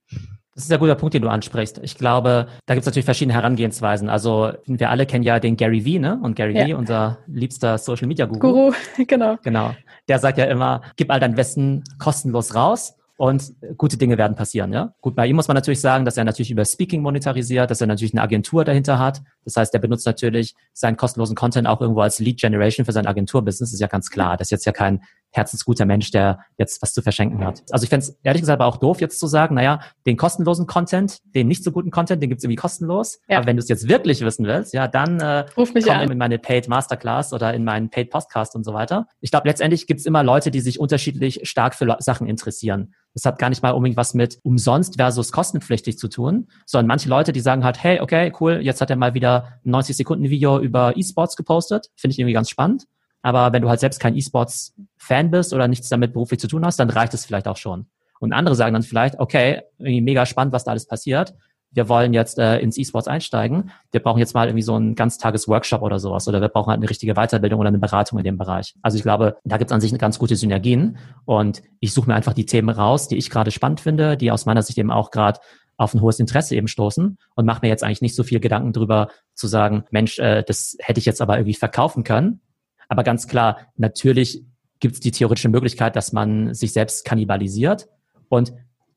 Das 0.59 0.65
ist 0.65 0.73
ein 0.73 0.79
guter 0.79 0.95
Punkt, 0.95 1.13
den 1.13 1.21
du 1.21 1.29
ansprichst. 1.29 1.79
Ich 1.83 1.95
glaube, 1.95 2.47
da 2.65 2.73
gibt 2.73 2.81
es 2.81 2.85
natürlich 2.85 3.05
verschiedene 3.05 3.33
Herangehensweisen. 3.33 4.09
Also 4.09 4.51
wir 4.65 4.89
alle 4.89 5.05
kennen 5.05 5.23
ja 5.23 5.39
den 5.39 5.55
Gary 5.55 5.85
Vee, 5.85 5.99
ne? 5.99 6.19
Und 6.21 6.35
Gary 6.35 6.53
ja. 6.53 6.67
Vee, 6.67 6.73
unser 6.73 7.19
liebster 7.27 7.77
Social 7.77 8.09
Media 8.09 8.25
Guru. 8.25 8.39
Guru, 8.39 8.73
genau. 9.07 9.37
Genau. 9.41 9.73
Der 10.09 10.19
sagt 10.19 10.37
ja 10.37 10.43
immer, 10.43 10.81
gib 10.97 11.11
all 11.11 11.21
dein 11.21 11.37
Wissen 11.37 11.85
kostenlos 11.97 12.55
raus 12.55 12.97
und 13.15 13.53
gute 13.77 13.95
Dinge 13.95 14.17
werden 14.17 14.35
passieren, 14.35 14.73
ja. 14.73 14.93
Gut, 14.99 15.15
bei 15.15 15.27
ihm 15.27 15.37
muss 15.37 15.47
man 15.47 15.55
natürlich 15.55 15.79
sagen, 15.79 16.03
dass 16.03 16.17
er 16.17 16.25
natürlich 16.25 16.51
über 16.51 16.65
Speaking 16.65 17.01
monetarisiert, 17.01 17.71
dass 17.71 17.79
er 17.79 17.87
natürlich 17.87 18.13
eine 18.13 18.21
Agentur 18.21 18.65
dahinter 18.65 18.99
hat. 18.99 19.21
Das 19.45 19.55
heißt, 19.55 19.73
er 19.73 19.79
benutzt 19.79 20.05
natürlich 20.05 20.55
seinen 20.73 20.97
kostenlosen 20.97 21.37
Content 21.37 21.67
auch 21.67 21.79
irgendwo 21.79 22.01
als 22.01 22.19
Lead 22.19 22.37
Generation 22.37 22.85
für 22.85 22.91
sein 22.91 23.07
Agenturbusiness, 23.07 23.71
ist 23.71 23.79
ja 23.79 23.87
ganz 23.87 24.09
klar. 24.09 24.35
Das 24.35 24.47
ist 24.47 24.51
jetzt 24.51 24.65
ja 24.65 24.73
kein 24.73 25.03
herzensguter 25.31 25.85
Mensch, 25.85 26.11
der 26.11 26.39
jetzt 26.57 26.81
was 26.81 26.93
zu 26.93 27.01
verschenken 27.01 27.45
hat. 27.45 27.63
Also 27.71 27.83
ich 27.83 27.89
fände 27.89 28.05
es 28.05 28.17
ehrlich 28.23 28.41
gesagt 28.41 28.59
aber 28.61 28.67
auch 28.67 28.77
doof, 28.77 29.01
jetzt 29.01 29.19
zu 29.19 29.27
sagen, 29.27 29.55
naja, 29.55 29.79
den 30.05 30.17
kostenlosen 30.17 30.67
Content, 30.67 31.19
den 31.35 31.47
nicht 31.47 31.63
so 31.63 31.71
guten 31.71 31.91
Content, 31.91 32.21
den 32.21 32.29
gibt's 32.29 32.43
irgendwie 32.43 32.57
kostenlos. 32.57 33.19
Ja. 33.27 33.37
Aber 33.37 33.47
wenn 33.47 33.57
du 33.57 33.61
es 33.61 33.69
jetzt 33.69 33.87
wirklich 33.87 34.21
wissen 34.21 34.45
willst, 34.45 34.73
ja, 34.73 34.87
dann 34.87 35.19
äh, 35.19 35.45
Ruf 35.55 35.73
mich 35.73 35.85
komm 35.85 35.97
an. 35.97 36.11
in 36.11 36.17
meine 36.17 36.39
Paid 36.39 36.67
Masterclass 36.67 37.33
oder 37.33 37.53
in 37.53 37.63
meinen 37.63 37.89
Paid 37.89 38.09
Podcast 38.09 38.55
und 38.55 38.63
so 38.63 38.73
weiter. 38.73 39.07
Ich 39.21 39.31
glaube, 39.31 39.47
letztendlich 39.47 39.87
gibt's 39.87 40.05
immer 40.05 40.23
Leute, 40.23 40.51
die 40.51 40.61
sich 40.61 40.79
unterschiedlich 40.79 41.41
stark 41.43 41.75
für 41.75 41.97
Sachen 41.99 42.27
interessieren. 42.27 42.93
Das 43.13 43.25
hat 43.25 43.39
gar 43.39 43.49
nicht 43.49 43.63
mal 43.63 43.71
unbedingt 43.71 43.97
was 43.97 44.13
mit 44.13 44.39
umsonst 44.43 44.95
versus 44.97 45.31
kostenpflichtig 45.31 45.97
zu 45.97 46.07
tun, 46.07 46.47
sondern 46.65 46.87
manche 46.87 47.09
Leute, 47.09 47.31
die 47.31 47.39
sagen 47.39 47.63
halt, 47.63 47.81
hey, 47.83 47.99
okay, 47.99 48.31
cool, 48.39 48.59
jetzt 48.61 48.81
hat 48.81 48.89
er 48.89 48.95
mal 48.95 49.13
wieder 49.13 49.59
ein 49.65 49.71
90 49.71 49.97
Sekunden 49.97 50.29
Video 50.29 50.59
über 50.59 50.95
E-Sports 50.95 51.35
gepostet, 51.35 51.89
finde 51.95 52.13
ich 52.13 52.19
irgendwie 52.19 52.33
ganz 52.33 52.49
spannend. 52.49 52.85
Aber 53.21 53.51
wenn 53.53 53.61
du 53.61 53.69
halt 53.69 53.79
selbst 53.79 53.99
kein 53.99 54.15
E-Sports-Fan 54.15 55.31
bist 55.31 55.53
oder 55.53 55.67
nichts 55.67 55.89
damit 55.89 56.13
beruflich 56.13 56.39
zu 56.39 56.47
tun 56.47 56.65
hast, 56.65 56.79
dann 56.79 56.89
reicht 56.89 57.13
es 57.13 57.25
vielleicht 57.25 57.47
auch 57.47 57.57
schon. 57.57 57.87
Und 58.19 58.33
andere 58.33 58.55
sagen 58.55 58.73
dann 58.73 58.83
vielleicht, 58.83 59.19
okay, 59.19 59.61
irgendwie 59.77 60.01
mega 60.01 60.25
spannend, 60.25 60.53
was 60.53 60.63
da 60.63 60.71
alles 60.71 60.85
passiert. 60.85 61.33
Wir 61.71 61.87
wollen 61.87 62.13
jetzt 62.13 62.39
äh, 62.39 62.57
ins 62.59 62.77
E-Sports 62.77 63.07
einsteigen. 63.07 63.71
Wir 63.91 64.01
brauchen 64.01 64.17
jetzt 64.19 64.33
mal 64.33 64.47
irgendwie 64.47 64.63
so 64.63 64.73
einen 64.73 64.95
Ganztages-Workshop 64.95 65.81
oder 65.83 65.99
sowas. 65.99 66.27
Oder 66.27 66.41
wir 66.41 66.47
brauchen 66.49 66.71
halt 66.71 66.79
eine 66.79 66.89
richtige 66.89 67.13
Weiterbildung 67.13 67.59
oder 67.59 67.67
eine 67.67 67.77
Beratung 67.77 68.17
in 68.17 68.25
dem 68.25 68.37
Bereich. 68.37 68.73
Also 68.81 68.97
ich 68.97 69.03
glaube, 69.03 69.37
da 69.43 69.57
gibt 69.57 69.69
es 69.69 69.75
an 69.75 69.79
sich 69.79 69.91
eine 69.91 69.99
ganz 69.99 70.17
gute 70.17 70.35
Synergien. 70.35 70.97
Und 71.25 71.61
ich 71.79 71.93
suche 71.93 72.09
mir 72.09 72.15
einfach 72.15 72.33
die 72.33 72.45
Themen 72.45 72.69
raus, 72.69 73.07
die 73.07 73.17
ich 73.17 73.29
gerade 73.29 73.51
spannend 73.51 73.81
finde, 73.81 74.17
die 74.17 74.31
aus 74.31 74.45
meiner 74.45 74.63
Sicht 74.63 74.77
eben 74.79 74.91
auch 74.91 75.11
gerade 75.11 75.39
auf 75.77 75.93
ein 75.93 76.01
hohes 76.01 76.19
Interesse 76.19 76.55
eben 76.55 76.67
stoßen 76.67 77.17
und 77.35 77.45
mache 77.45 77.59
mir 77.61 77.69
jetzt 77.69 77.83
eigentlich 77.83 78.01
nicht 78.01 78.15
so 78.15 78.23
viel 78.23 78.41
Gedanken 78.41 78.73
drüber 78.73 79.07
zu 79.33 79.47
sagen, 79.47 79.85
Mensch, 79.91 80.19
äh, 80.19 80.43
das 80.43 80.75
hätte 80.79 80.99
ich 80.99 81.05
jetzt 81.05 81.21
aber 81.21 81.37
irgendwie 81.37 81.53
verkaufen 81.53 82.03
können, 82.03 82.41
aber 82.89 83.03
ganz 83.03 83.27
klar, 83.27 83.59
natürlich 83.77 84.43
gibt 84.79 84.95
es 84.95 84.99
die 84.99 85.11
theoretische 85.11 85.49
Möglichkeit, 85.49 85.95
dass 85.95 86.11
man 86.11 86.53
sich 86.53 86.73
selbst 86.73 87.05
kannibalisiert. 87.05 87.87
Und 88.29 88.51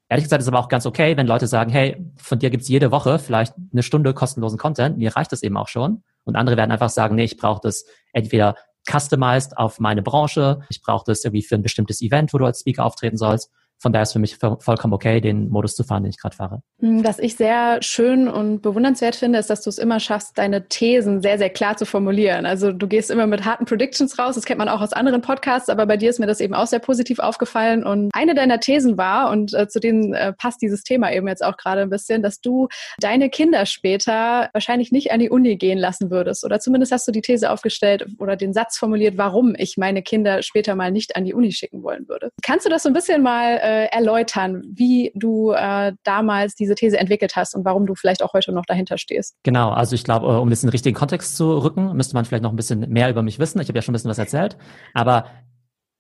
ehrlich 0.09 0.25
gesagt 0.25 0.43
ist 0.43 0.49
aber 0.49 0.59
auch 0.59 0.69
ganz 0.69 0.87
okay, 0.87 1.17
wenn 1.17 1.27
Leute 1.27 1.47
sagen, 1.47 1.71
hey, 1.71 2.05
von 2.17 2.39
dir 2.39 2.51
gibt's 2.51 2.69
jede 2.69 2.91
Woche 2.91 3.19
vielleicht 3.19 3.55
eine 3.73 3.83
Stunde 3.83 4.15
kostenlosen 4.15 4.59
Content, 4.59 4.99
mir 4.99 5.15
reicht 5.15 5.33
das 5.33 5.43
eben 5.43 5.57
auch 5.57 5.69
schon. 5.69 6.03
Und 6.25 6.37
andere 6.37 6.57
werden 6.57 6.71
einfach 6.71 6.91
sagen, 6.91 7.17
nee, 7.17 7.25
ich 7.25 7.37
brauche 7.37 7.61
das 7.63 7.85
entweder 8.13 8.57
customized 8.91 9.57
auf 9.59 9.79
meine 9.79 10.03
Branche, 10.03 10.61
ich 10.69 10.83
brauche 10.83 11.05
das 11.07 11.25
irgendwie 11.25 11.43
für 11.43 11.55
ein 11.55 11.63
bestimmtes 11.63 12.01
Event, 12.01 12.33
wo 12.33 12.39
du 12.39 12.47
als 12.47 12.61
Speaker 12.61 12.85
auftreten 12.85 13.17
sollst. 13.17 13.51
Von 13.83 13.93
daher 13.93 14.05
ist 14.05 14.13
für 14.13 14.21
mich 14.21 14.37
vollkommen 14.37 14.95
okay, 14.95 15.21
den 15.21 15.49
Modus 15.49 15.75
zu 15.75 15.83
fahren, 15.83 16.05
den 16.05 16.11
ich 16.11 16.19
gerade 16.19 16.37
fahre. 16.37 16.63
Hm, 16.79 17.05
was 17.05 17.19
ich 17.19 17.35
sehr 17.35 17.83
schön 17.83 18.29
und 18.29 18.63
bewundernswert 18.63 19.17
finde, 19.17 19.41
ist, 19.41 19.51
dass 19.51 19.63
du 19.63 19.71
es 19.71 19.79
immer 19.79 19.99
schaffst, 19.99 20.39
deine 20.39 20.69
Thesen 20.69 21.21
sehr, 21.21 21.37
sehr 21.37 21.51
klar 21.51 21.77
zu 21.77 21.85
formulieren. 21.85 22.47
Also 22.47 22.71
du 22.71 22.87
gehst 22.87 23.11
immer 23.11 23.27
mit 23.27 23.45
harten 23.45 23.65
Predictions 23.65 24.17
raus. 24.21 24.37
Das 24.37 24.45
kennt 24.45 24.59
man 24.59 24.69
auch 24.69 24.81
aus 24.81 24.93
anderen 24.93 25.21
Podcasts, 25.21 25.69
aber 25.69 25.87
bei 25.87 25.97
dir 25.97 26.11
ist 26.11 26.21
mir 26.21 26.29
das 26.29 26.41
eben 26.41 26.55
auch 26.55 26.69
sehr 26.69 26.79
positiv 26.79 27.19
aufgefallen. 27.19 27.83
Und 27.83 28.11
eine 28.15 28.37
deiner 28.37 28.61
Thesen 28.61 28.97
war, 28.97 29.31
und 29.31 29.53
äh, 29.53 29.67
zu 29.67 29.81
denen 29.81 30.15
äh, 30.15 30.33
passt 30.33 30.63
dieses 30.63 30.85
Thema 30.85 31.13
eben 31.13 31.27
jetzt 31.27 31.45
auch 31.45 31.57
gerade 31.57 31.81
ein 31.81 31.91
bisschen, 31.91 32.23
dass 32.23 32.41
du 32.41 32.69
deine 33.01 33.31
Kinder 33.31 33.67
später 33.67 34.49
wahrscheinlich 34.53 34.93
nicht 34.93 35.11
an 35.11 35.19
die 35.19 35.29
Uni 35.31 35.57
gehen 35.57 35.79
lassen 35.79 36.13
würdest. 36.13 36.45
Oder 36.45 36.61
zumindest 36.61 36.93
hast 36.93 37.09
du 37.09 37.11
die 37.11 37.23
These 37.23 37.51
aufgestellt 37.51 38.07
oder 38.21 38.37
den 38.37 38.53
Satz 38.53 38.79
formuliert, 38.79 39.19
warum 39.19 39.57
ich 39.57 39.77
meine 39.77 40.03
Kinder 40.03 40.43
später 40.43 40.77
mal 40.77 40.93
nicht 40.93 41.17
an 41.17 41.25
die 41.25 41.35
Uni 41.35 41.51
schicken 41.51 41.83
wollen 41.83 42.09
würde. 42.09 42.31
Kannst 42.43 42.65
du 42.65 42.71
das 42.71 42.85
so 42.85 42.89
ein 42.89 42.93
bisschen 42.93 43.23
mal 43.23 43.59
äh, 43.59 43.72
äh, 43.73 43.87
erläutern, 43.87 44.63
wie 44.75 45.13
du 45.15 45.53
äh, 45.53 45.93
damals 46.05 46.55
diese 46.55 46.75
These 46.75 46.99
entwickelt 46.99 47.37
hast 47.37 47.55
und 47.55 47.65
warum 47.65 47.87
du 47.87 47.95
vielleicht 47.95 48.23
auch 48.23 48.33
heute 48.33 48.53
noch 48.53 48.67
dahinter 48.67 48.99
stehst? 48.99 49.37
Genau, 49.43 49.71
also 49.71 49.95
ich 49.95 50.05
glaube, 50.05 50.27
äh, 50.27 50.39
um 50.39 50.51
das 50.51 50.63
in 50.63 50.69
den 50.69 50.73
richtigen 50.73 50.97
Kontext 50.97 51.37
zu 51.37 51.59
rücken, 51.59 51.95
müsste 51.97 52.15
man 52.15 52.25
vielleicht 52.25 52.43
noch 52.43 52.53
ein 52.53 52.57
bisschen 52.57 52.81
mehr 52.91 53.09
über 53.09 53.23
mich 53.23 53.39
wissen. 53.39 53.61
Ich 53.61 53.69
habe 53.69 53.79
ja 53.79 53.83
schon 53.83 53.93
ein 53.93 53.97
bisschen 53.97 54.11
was 54.11 54.19
erzählt, 54.19 54.59
aber 54.95 55.27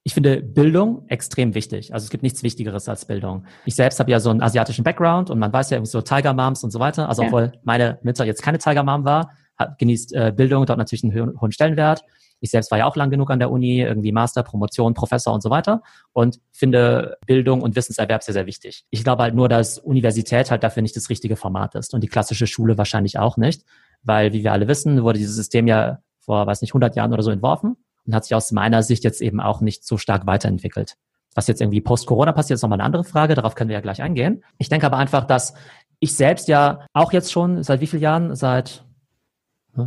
ich 0.04 0.14
finde 0.14 0.42
Bildung 0.42 1.04
extrem 1.08 1.54
wichtig. 1.54 1.94
Also 1.94 2.04
es 2.04 2.10
gibt 2.10 2.22
nichts 2.22 2.42
Wichtigeres 2.42 2.88
als 2.88 3.04
Bildung. 3.04 3.46
Ich 3.64 3.76
selbst 3.76 4.00
habe 4.00 4.10
ja 4.10 4.20
so 4.20 4.30
einen 4.30 4.42
asiatischen 4.42 4.84
Background 4.84 5.30
und 5.30 5.38
man 5.38 5.52
weiß 5.52 5.70
ja 5.70 5.76
irgendwie 5.76 5.92
so 5.92 6.02
Tiger 6.02 6.34
Moms 6.34 6.64
und 6.64 6.72
so 6.72 6.80
weiter. 6.80 7.08
Also 7.08 7.22
ja. 7.22 7.28
obwohl 7.28 7.52
meine 7.62 7.98
Mutter 8.02 8.24
jetzt 8.24 8.42
keine 8.42 8.58
Tiger 8.58 8.82
Mom 8.82 9.04
war, 9.04 9.30
hat, 9.56 9.78
genießt 9.78 10.12
äh, 10.14 10.32
Bildung 10.34 10.66
dort 10.66 10.78
natürlich 10.78 11.04
einen 11.04 11.40
hohen 11.40 11.52
Stellenwert. 11.52 12.02
Ich 12.42 12.50
selbst 12.50 12.70
war 12.70 12.78
ja 12.78 12.86
auch 12.86 12.96
lang 12.96 13.08
genug 13.08 13.30
an 13.30 13.38
der 13.38 13.50
Uni, 13.50 13.80
irgendwie 13.80 14.12
Master, 14.12 14.42
Promotion, 14.42 14.94
Professor 14.94 15.32
und 15.32 15.42
so 15.42 15.48
weiter 15.48 15.82
und 16.12 16.40
finde 16.52 17.16
Bildung 17.26 17.62
und 17.62 17.76
Wissenserwerb 17.76 18.22
sehr, 18.22 18.34
sehr 18.34 18.46
wichtig. 18.46 18.84
Ich 18.90 19.04
glaube 19.04 19.22
halt 19.22 19.34
nur, 19.34 19.48
dass 19.48 19.78
Universität 19.78 20.50
halt 20.50 20.62
dafür 20.62 20.82
nicht 20.82 20.96
das 20.96 21.08
richtige 21.08 21.36
Format 21.36 21.74
ist 21.74 21.94
und 21.94 22.02
die 22.02 22.08
klassische 22.08 22.46
Schule 22.46 22.76
wahrscheinlich 22.76 23.18
auch 23.18 23.36
nicht, 23.36 23.64
weil, 24.02 24.32
wie 24.32 24.42
wir 24.42 24.52
alle 24.52 24.68
wissen, 24.68 25.02
wurde 25.02 25.18
dieses 25.18 25.36
System 25.36 25.66
ja 25.66 26.00
vor, 26.18 26.46
weiß 26.46 26.60
nicht, 26.60 26.72
100 26.72 26.96
Jahren 26.96 27.12
oder 27.12 27.22
so 27.22 27.30
entworfen 27.30 27.76
und 28.06 28.14
hat 28.14 28.24
sich 28.24 28.34
aus 28.34 28.52
meiner 28.52 28.82
Sicht 28.82 29.04
jetzt 29.04 29.22
eben 29.22 29.40
auch 29.40 29.60
nicht 29.60 29.86
so 29.86 29.96
stark 29.96 30.26
weiterentwickelt. 30.26 30.96
Was 31.34 31.46
jetzt 31.46 31.60
irgendwie 31.60 31.80
post-Corona 31.80 32.32
passiert, 32.32 32.56
ist 32.56 32.62
nochmal 32.62 32.76
eine 32.76 32.84
andere 32.84 33.04
Frage, 33.04 33.34
darauf 33.34 33.54
können 33.54 33.70
wir 33.70 33.74
ja 33.74 33.80
gleich 33.80 34.02
eingehen. 34.02 34.44
Ich 34.58 34.68
denke 34.68 34.86
aber 34.86 34.98
einfach, 34.98 35.24
dass 35.24 35.54
ich 35.98 36.14
selbst 36.14 36.48
ja 36.48 36.80
auch 36.92 37.12
jetzt 37.12 37.32
schon, 37.32 37.62
seit 37.62 37.80
wie 37.80 37.86
vielen 37.86 38.02
Jahren? 38.02 38.34
Seit, 38.34 38.84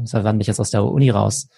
seit 0.03 0.23
wann 0.23 0.35
bin 0.35 0.41
ich 0.41 0.47
jetzt 0.47 0.59
aus 0.59 0.71
der 0.71 0.85
Uni 0.85 1.09
raus? 1.09 1.49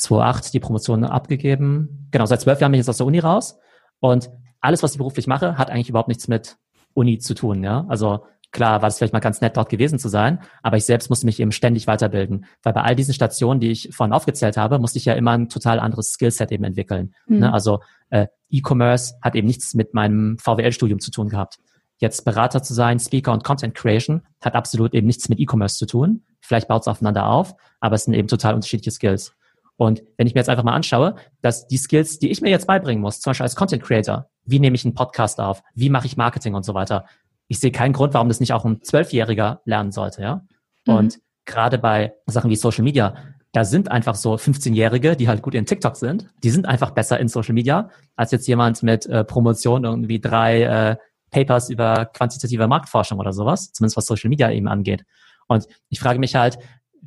2008 0.00 0.54
die 0.54 0.60
Promotion 0.60 1.04
abgegeben. 1.04 2.08
Genau, 2.10 2.26
seit 2.26 2.40
zwölf 2.40 2.60
Jahren 2.60 2.72
bin 2.72 2.80
ich 2.80 2.84
jetzt 2.86 2.90
aus 2.90 2.98
der 2.98 3.06
Uni 3.06 3.18
raus. 3.18 3.58
Und 4.00 4.30
alles, 4.60 4.82
was 4.82 4.92
ich 4.92 4.98
beruflich 4.98 5.26
mache, 5.26 5.58
hat 5.58 5.70
eigentlich 5.70 5.88
überhaupt 5.88 6.08
nichts 6.08 6.28
mit 6.28 6.56
Uni 6.94 7.18
zu 7.18 7.34
tun, 7.34 7.62
ja. 7.62 7.84
Also 7.88 8.24
Klar 8.52 8.82
war 8.82 8.88
es 8.88 8.98
vielleicht 8.98 9.12
mal 9.12 9.20
ganz 9.20 9.40
nett, 9.40 9.56
dort 9.56 9.68
gewesen 9.68 9.98
zu 9.98 10.08
sein, 10.08 10.40
aber 10.62 10.76
ich 10.76 10.84
selbst 10.84 11.08
musste 11.08 11.26
mich 11.26 11.38
eben 11.38 11.52
ständig 11.52 11.86
weiterbilden. 11.86 12.46
Weil 12.62 12.72
bei 12.72 12.82
all 12.82 12.96
diesen 12.96 13.14
Stationen, 13.14 13.60
die 13.60 13.70
ich 13.70 13.90
vorhin 13.92 14.12
aufgezählt 14.12 14.56
habe, 14.56 14.78
musste 14.80 14.98
ich 14.98 15.04
ja 15.04 15.12
immer 15.12 15.32
ein 15.32 15.48
total 15.48 15.78
anderes 15.78 16.12
Skillset 16.12 16.50
eben 16.50 16.64
entwickeln. 16.64 17.14
Mhm. 17.26 17.38
Ne? 17.38 17.52
Also 17.52 17.80
äh, 18.10 18.26
E-Commerce 18.48 19.14
hat 19.22 19.36
eben 19.36 19.46
nichts 19.46 19.74
mit 19.74 19.94
meinem 19.94 20.36
VWL-Studium 20.38 20.98
zu 20.98 21.12
tun 21.12 21.28
gehabt. 21.28 21.58
Jetzt 21.98 22.24
Berater 22.24 22.62
zu 22.62 22.74
sein, 22.74 22.98
Speaker 22.98 23.32
und 23.32 23.44
Content 23.44 23.74
Creation 23.74 24.22
hat 24.40 24.54
absolut 24.54 24.94
eben 24.94 25.06
nichts 25.06 25.28
mit 25.28 25.38
E-Commerce 25.38 25.76
zu 25.76 25.86
tun. 25.86 26.24
Vielleicht 26.40 26.66
baut 26.66 26.82
es 26.82 26.88
aufeinander 26.88 27.26
auf, 27.26 27.54
aber 27.78 27.94
es 27.94 28.04
sind 28.04 28.14
eben 28.14 28.26
total 28.26 28.54
unterschiedliche 28.54 28.90
Skills. 28.90 29.32
Und 29.80 30.02
wenn 30.18 30.26
ich 30.26 30.34
mir 30.34 30.40
jetzt 30.40 30.50
einfach 30.50 30.62
mal 30.62 30.74
anschaue, 30.74 31.14
dass 31.40 31.66
die 31.66 31.78
Skills, 31.78 32.18
die 32.18 32.30
ich 32.30 32.42
mir 32.42 32.50
jetzt 32.50 32.66
beibringen 32.66 33.00
muss, 33.00 33.20
zum 33.20 33.30
Beispiel 33.30 33.44
als 33.44 33.56
Content 33.56 33.82
Creator, 33.82 34.28
wie 34.44 34.60
nehme 34.60 34.74
ich 34.74 34.84
einen 34.84 34.92
Podcast 34.92 35.40
auf, 35.40 35.62
wie 35.74 35.88
mache 35.88 36.04
ich 36.04 36.18
Marketing 36.18 36.52
und 36.52 36.66
so 36.66 36.74
weiter, 36.74 37.06
ich 37.48 37.60
sehe 37.60 37.72
keinen 37.72 37.94
Grund, 37.94 38.12
warum 38.12 38.28
das 38.28 38.40
nicht 38.40 38.52
auch 38.52 38.66
ein 38.66 38.82
Zwölfjähriger 38.82 39.62
lernen 39.64 39.90
sollte, 39.90 40.20
ja. 40.20 40.42
Mhm. 40.86 40.94
Und 40.94 41.20
gerade 41.46 41.78
bei 41.78 42.12
Sachen 42.26 42.50
wie 42.50 42.56
Social 42.56 42.84
Media, 42.84 43.14
da 43.52 43.64
sind 43.64 43.90
einfach 43.90 44.16
so 44.16 44.34
15-Jährige, 44.34 45.16
die 45.16 45.28
halt 45.28 45.40
gut 45.40 45.54
in 45.54 45.64
TikTok 45.64 45.96
sind, 45.96 46.28
die 46.42 46.50
sind 46.50 46.66
einfach 46.66 46.90
besser 46.90 47.18
in 47.18 47.28
Social 47.28 47.54
Media 47.54 47.88
als 48.16 48.32
jetzt 48.32 48.46
jemand 48.48 48.82
mit 48.82 49.06
äh, 49.06 49.24
Promotion 49.24 49.84
irgendwie 49.84 50.20
drei 50.20 50.62
äh, 50.62 50.96
Papers 51.30 51.70
über 51.70 52.04
quantitative 52.04 52.68
Marktforschung 52.68 53.18
oder 53.18 53.32
sowas, 53.32 53.72
zumindest 53.72 53.96
was 53.96 54.04
Social 54.04 54.28
Media 54.28 54.50
eben 54.50 54.68
angeht. 54.68 55.06
Und 55.48 55.66
ich 55.88 56.00
frage 56.00 56.18
mich 56.18 56.34
halt, 56.34 56.58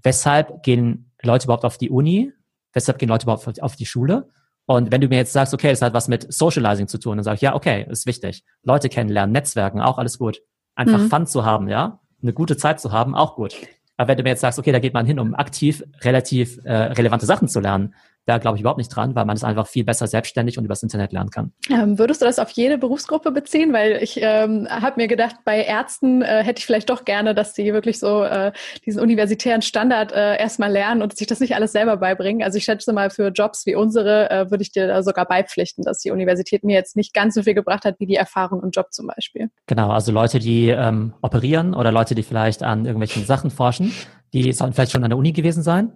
weshalb 0.01 0.63
gehen 0.63 1.11
Leute 1.21 1.45
überhaupt 1.45 1.65
auf 1.65 1.77
die 1.77 1.91
Uni? 1.91 2.33
Weshalb 2.73 2.99
gehen 2.99 3.09
Leute 3.09 3.23
überhaupt 3.23 3.61
auf 3.61 3.75
die 3.75 3.85
Schule? 3.85 4.27
Und 4.65 4.91
wenn 4.91 5.01
du 5.01 5.07
mir 5.07 5.17
jetzt 5.17 5.33
sagst, 5.33 5.53
okay, 5.53 5.69
das 5.69 5.81
hat 5.81 5.93
was 5.93 6.07
mit 6.07 6.31
Socializing 6.31 6.87
zu 6.87 6.97
tun, 6.97 7.17
dann 7.17 7.23
sage 7.23 7.35
ich, 7.35 7.41
ja, 7.41 7.55
okay, 7.55 7.85
ist 7.89 8.05
wichtig. 8.05 8.43
Leute 8.63 8.89
kennenlernen, 8.89 9.33
Netzwerken, 9.33 9.81
auch 9.81 9.97
alles 9.97 10.17
gut. 10.17 10.41
Einfach 10.75 10.99
mhm. 10.99 11.09
Fun 11.09 11.27
zu 11.27 11.45
haben, 11.45 11.67
ja, 11.67 11.99
eine 12.21 12.33
gute 12.33 12.57
Zeit 12.57 12.79
zu 12.79 12.91
haben, 12.91 13.15
auch 13.15 13.35
gut. 13.35 13.55
Aber 13.97 14.07
wenn 14.07 14.17
du 14.17 14.23
mir 14.23 14.29
jetzt 14.29 14.41
sagst, 14.41 14.57
okay, 14.57 14.71
da 14.71 14.79
geht 14.79 14.93
man 14.93 15.05
hin, 15.05 15.19
um 15.19 15.35
aktiv 15.35 15.83
relativ 16.01 16.59
äh, 16.63 16.73
relevante 16.73 17.25
Sachen 17.25 17.47
zu 17.47 17.59
lernen, 17.59 17.93
da 18.25 18.37
glaube 18.37 18.57
ich 18.57 18.61
überhaupt 18.61 18.77
nicht 18.77 18.89
dran, 18.89 19.15
weil 19.15 19.25
man 19.25 19.35
es 19.35 19.43
einfach 19.43 19.67
viel 19.67 19.83
besser 19.83 20.07
selbstständig 20.07 20.57
und 20.57 20.65
übers 20.65 20.83
Internet 20.83 21.11
lernen 21.11 21.29
kann. 21.29 21.51
Ähm, 21.69 21.99
würdest 21.99 22.21
du 22.21 22.25
das 22.25 22.39
auf 22.39 22.49
jede 22.51 22.77
Berufsgruppe 22.77 23.31
beziehen? 23.31 23.73
Weil 23.73 24.01
ich 24.01 24.19
ähm, 24.21 24.67
habe 24.69 25.01
mir 25.01 25.07
gedacht, 25.07 25.37
bei 25.43 25.63
Ärzten 25.63 26.21
äh, 26.21 26.43
hätte 26.43 26.59
ich 26.59 26.65
vielleicht 26.65 26.89
doch 26.89 27.05
gerne, 27.05 27.35
dass 27.35 27.55
sie 27.55 27.73
wirklich 27.73 27.99
so 27.99 28.23
äh, 28.23 28.51
diesen 28.85 29.01
universitären 29.01 29.61
Standard 29.61 30.11
äh, 30.11 30.37
erstmal 30.37 30.71
lernen 30.71 31.01
und 31.01 31.17
sich 31.17 31.27
das 31.27 31.39
nicht 31.39 31.55
alles 31.55 31.73
selber 31.73 31.97
beibringen. 31.97 32.43
Also 32.43 32.57
ich 32.57 32.63
schätze 32.63 32.93
mal, 32.93 33.09
für 33.09 33.27
Jobs 33.27 33.65
wie 33.65 33.75
unsere 33.75 34.29
äh, 34.29 34.51
würde 34.51 34.61
ich 34.61 34.71
dir 34.71 34.87
da 34.87 35.03
sogar 35.03 35.25
beipflichten, 35.25 35.83
dass 35.83 35.99
die 35.99 36.11
Universität 36.11 36.63
mir 36.63 36.75
jetzt 36.75 36.95
nicht 36.95 37.13
ganz 37.13 37.35
so 37.35 37.43
viel 37.43 37.53
gebracht 37.53 37.83
hat 37.83 37.99
wie 37.99 38.05
die 38.05 38.15
Erfahrung 38.15 38.63
im 38.63 38.71
Job 38.71 38.93
zum 38.93 39.07
Beispiel. 39.07 39.49
Genau, 39.67 39.91
also 39.91 40.11
Leute, 40.11 40.39
die 40.39 40.69
ähm, 40.69 41.13
operieren 41.21 41.73
oder 41.73 41.91
Leute, 41.91 42.15
die 42.15 42.23
vielleicht 42.23 42.63
an 42.63 42.85
irgendwelchen 42.85 43.25
Sachen 43.25 43.51
forschen, 43.51 43.93
die 44.33 44.51
sollten 44.53 44.73
vielleicht 44.73 44.91
schon 44.93 45.03
an 45.03 45.09
der 45.09 45.17
Uni 45.17 45.31
gewesen 45.31 45.63
sein 45.63 45.91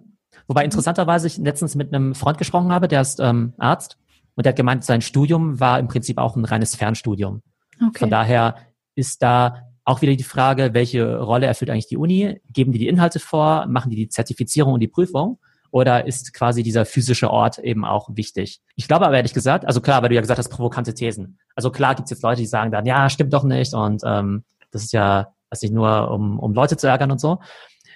Wobei 0.48 0.64
interessanterweise 0.64 1.26
ich 1.26 1.36
letztens 1.36 1.74
mit 1.74 1.94
einem 1.94 2.14
Freund 2.14 2.38
gesprochen 2.38 2.72
habe, 2.72 2.88
der 2.88 3.02
ist 3.02 3.20
ähm, 3.20 3.52
Arzt 3.58 3.98
und 4.34 4.46
der 4.46 4.52
hat 4.52 4.56
gemeint, 4.56 4.82
sein 4.82 5.02
Studium 5.02 5.60
war 5.60 5.78
im 5.78 5.88
Prinzip 5.88 6.18
auch 6.18 6.34
ein 6.36 6.44
reines 6.44 6.74
Fernstudium. 6.74 7.42
Okay. 7.80 7.98
Von 7.98 8.10
daher 8.10 8.56
ist 8.94 9.22
da 9.22 9.68
auch 9.84 10.02
wieder 10.02 10.16
die 10.16 10.24
Frage, 10.24 10.74
welche 10.74 11.18
Rolle 11.18 11.46
erfüllt 11.46 11.70
eigentlich 11.70 11.86
die 11.86 11.96
Uni? 11.96 12.40
Geben 12.52 12.72
die 12.72 12.78
die 12.78 12.88
Inhalte 12.88 13.20
vor? 13.20 13.66
Machen 13.66 13.90
die 13.90 13.96
die 13.96 14.08
Zertifizierung 14.08 14.74
und 14.74 14.80
die 14.80 14.88
Prüfung? 14.88 15.38
Oder 15.70 16.06
ist 16.06 16.32
quasi 16.32 16.62
dieser 16.62 16.86
physische 16.86 17.30
Ort 17.30 17.58
eben 17.58 17.84
auch 17.84 18.08
wichtig? 18.14 18.60
Ich 18.74 18.88
glaube 18.88 19.06
aber 19.06 19.16
ehrlich 19.16 19.34
gesagt, 19.34 19.66
also 19.66 19.80
klar, 19.80 20.02
weil 20.02 20.08
du 20.08 20.14
ja 20.14 20.20
gesagt 20.20 20.38
hast, 20.38 20.48
provokante 20.48 20.94
Thesen. 20.94 21.38
Also 21.54 21.70
klar 21.70 21.94
gibt's 21.94 22.10
jetzt 22.10 22.22
Leute, 22.22 22.40
die 22.40 22.46
sagen 22.46 22.70
dann, 22.70 22.86
ja, 22.86 23.10
stimmt 23.10 23.32
doch 23.32 23.44
nicht 23.44 23.74
und 23.74 24.02
ähm, 24.04 24.44
das 24.70 24.82
ist 24.82 24.92
ja, 24.92 25.34
was 25.50 25.62
nicht 25.62 25.72
nur, 25.72 26.10
um, 26.10 26.38
um 26.38 26.54
Leute 26.54 26.76
zu 26.76 26.86
ärgern 26.86 27.10
und 27.10 27.20
so. 27.20 27.38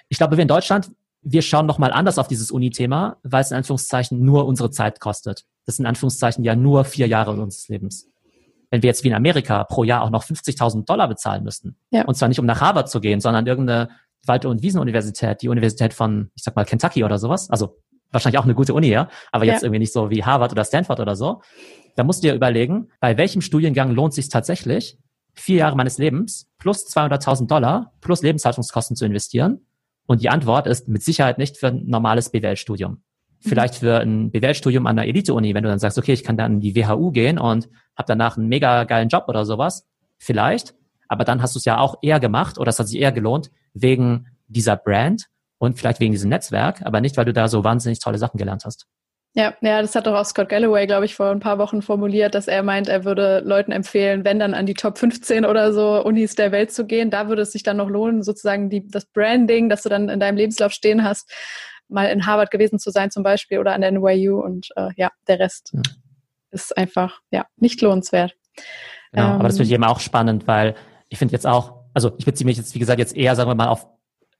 Ich 0.09 0.17
glaube, 0.17 0.37
wir 0.37 0.41
in 0.41 0.47
Deutschland 0.47 0.91
wir 1.23 1.41
schauen 1.41 1.65
nochmal 1.65 1.91
anders 1.91 2.17
auf 2.17 2.27
dieses 2.27 2.51
Uni-Thema, 2.51 3.17
weil 3.23 3.41
es 3.41 3.51
in 3.51 3.57
Anführungszeichen 3.57 4.23
nur 4.23 4.45
unsere 4.45 4.71
Zeit 4.71 4.99
kostet. 4.99 5.45
Das 5.65 5.77
sind 5.77 5.83
in 5.85 5.89
Anführungszeichen 5.89 6.43
ja 6.43 6.55
nur 6.55 6.83
vier 6.83 7.07
Jahre 7.07 7.31
unseres 7.31 7.67
Lebens. 7.69 8.09
Wenn 8.69 8.81
wir 8.81 8.87
jetzt 8.87 9.03
wie 9.03 9.09
in 9.09 9.13
Amerika 9.13 9.63
pro 9.63 9.83
Jahr 9.83 10.03
auch 10.03 10.09
noch 10.09 10.23
50.000 10.23 10.85
Dollar 10.85 11.07
bezahlen 11.07 11.43
müssten, 11.43 11.77
ja. 11.91 12.05
und 12.05 12.15
zwar 12.15 12.27
nicht 12.27 12.39
um 12.39 12.45
nach 12.45 12.59
Harvard 12.59 12.89
zu 12.89 12.99
gehen, 12.99 13.19
sondern 13.19 13.45
irgendeine 13.45 13.89
Wald- 14.25 14.45
und 14.45 14.63
Wiesenuniversität, 14.63 15.41
die 15.41 15.49
Universität 15.49 15.93
von, 15.93 16.31
ich 16.35 16.43
sag 16.43 16.55
mal, 16.55 16.65
Kentucky 16.65 17.03
oder 17.03 17.19
sowas, 17.19 17.49
also 17.49 17.77
wahrscheinlich 18.11 18.39
auch 18.39 18.45
eine 18.45 18.55
gute 18.55 18.73
Uni, 18.73 18.87
ja, 18.87 19.09
aber 19.31 19.45
jetzt 19.45 19.61
ja. 19.61 19.67
irgendwie 19.67 19.79
nicht 19.79 19.93
so 19.93 20.09
wie 20.09 20.23
Harvard 20.23 20.51
oder 20.51 20.65
Stanford 20.65 20.99
oder 20.99 21.15
so, 21.15 21.41
da 21.95 22.03
musst 22.03 22.23
du 22.23 22.27
dir 22.27 22.33
überlegen, 22.33 22.89
bei 22.99 23.17
welchem 23.17 23.41
Studiengang 23.41 23.91
lohnt 23.91 24.13
sich 24.13 24.29
tatsächlich, 24.29 24.97
vier 25.35 25.57
Jahre 25.57 25.75
meines 25.75 25.97
Lebens 25.97 26.47
plus 26.57 26.87
200.000 26.87 27.47
Dollar 27.47 27.91
plus 28.01 28.21
Lebenshaltungskosten 28.21 28.95
zu 28.95 29.05
investieren 29.05 29.65
und 30.05 30.21
die 30.21 30.29
Antwort 30.29 30.67
ist 30.67 30.87
mit 30.87 31.03
Sicherheit 31.03 31.37
nicht 31.37 31.57
für 31.57 31.67
ein 31.67 31.85
normales 31.85 32.29
BWL-Studium. 32.29 32.91
Mhm. 32.91 32.99
Vielleicht 33.39 33.75
für 33.75 33.99
ein 33.99 34.31
BWL-Studium 34.31 34.87
an 34.87 34.95
der 34.95 35.07
Elite-Uni, 35.07 35.53
wenn 35.53 35.63
du 35.63 35.69
dann 35.69 35.79
sagst, 35.79 35.97
okay, 35.97 36.13
ich 36.13 36.23
kann 36.23 36.37
dann 36.37 36.55
in 36.55 36.61
die 36.61 36.75
WHU 36.75 37.11
gehen 37.11 37.39
und 37.39 37.69
habe 37.95 38.07
danach 38.07 38.37
einen 38.37 38.47
mega 38.47 38.83
geilen 38.83 39.09
Job 39.09 39.25
oder 39.27 39.45
sowas. 39.45 39.87
Vielleicht. 40.17 40.73
Aber 41.07 41.25
dann 41.25 41.41
hast 41.41 41.55
du 41.55 41.59
es 41.59 41.65
ja 41.65 41.77
auch 41.77 41.95
eher 42.01 42.19
gemacht 42.19 42.57
oder 42.57 42.69
es 42.69 42.79
hat 42.79 42.87
sich 42.87 42.99
eher 42.99 43.11
gelohnt 43.11 43.51
wegen 43.73 44.27
dieser 44.47 44.75
Brand 44.75 45.27
und 45.57 45.77
vielleicht 45.77 45.99
wegen 45.99 46.11
diesem 46.11 46.29
Netzwerk, 46.29 46.81
aber 46.83 47.01
nicht, 47.01 47.15
weil 47.17 47.25
du 47.25 47.33
da 47.33 47.47
so 47.47 47.63
wahnsinnig 47.63 47.99
tolle 47.99 48.17
Sachen 48.17 48.37
gelernt 48.37 48.65
hast. 48.65 48.87
Ja, 49.35 49.55
ja, 49.61 49.81
das 49.81 49.95
hat 49.95 50.05
doch 50.05 50.13
auch 50.13 50.25
Scott 50.25 50.49
Galloway, 50.49 50.85
glaube 50.85 51.05
ich, 51.05 51.15
vor 51.15 51.31
ein 51.31 51.39
paar 51.39 51.57
Wochen 51.57 51.81
formuliert, 51.81 52.35
dass 52.35 52.47
er 52.47 52.61
meint, 52.61 52.87
er 52.87 53.03
würde 53.03 53.41
Leuten 53.43 53.71
empfehlen, 53.71 54.23
wenn 54.23 54.37
dann 54.37 54.53
an 54.53 54.67
die 54.67 54.75
Top 54.75 54.99
15 54.99 55.43
oder 55.45 55.73
so 55.73 56.03
Unis 56.03 56.35
der 56.35 56.51
Welt 56.51 56.71
zu 56.71 56.85
gehen. 56.85 57.09
Da 57.09 57.27
würde 57.29 57.41
es 57.41 57.51
sich 57.51 57.63
dann 57.63 57.77
noch 57.77 57.89
lohnen, 57.89 58.21
sozusagen 58.21 58.69
die, 58.69 58.87
das 58.87 59.05
Branding, 59.05 59.69
das 59.69 59.81
du 59.81 59.89
dann 59.89 60.07
in 60.09 60.19
deinem 60.19 60.37
Lebenslauf 60.37 60.71
stehen 60.71 61.03
hast, 61.03 61.33
mal 61.87 62.05
in 62.05 62.27
Harvard 62.27 62.51
gewesen 62.51 62.77
zu 62.77 62.91
sein 62.91 63.09
zum 63.09 63.23
Beispiel 63.23 63.57
oder 63.57 63.73
an 63.73 63.81
der 63.81 63.91
NYU 63.91 64.39
und 64.39 64.69
äh, 64.75 64.89
ja, 64.97 65.09
der 65.27 65.39
Rest 65.39 65.71
ja. 65.73 65.81
ist 66.51 66.77
einfach 66.77 67.19
ja 67.31 67.45
nicht 67.57 67.81
lohnenswert. 67.81 68.35
Genau, 69.13 69.25
ähm, 69.25 69.31
aber 69.33 69.47
das 69.47 69.57
finde 69.57 69.67
ich 69.67 69.73
eben 69.73 69.83
auch 69.83 69.99
spannend, 69.99 70.47
weil 70.47 70.75
ich 71.09 71.17
finde 71.17 71.31
jetzt 71.31 71.47
auch, 71.47 71.85
also 71.95 72.13
ich 72.17 72.25
beziehe 72.25 72.45
mich 72.45 72.57
jetzt, 72.57 72.75
wie 72.75 72.79
gesagt, 72.79 72.99
jetzt 72.99 73.15
eher, 73.15 73.35
sagen 73.35 73.49
wir 73.49 73.55
mal, 73.55 73.67
auf 73.67 73.87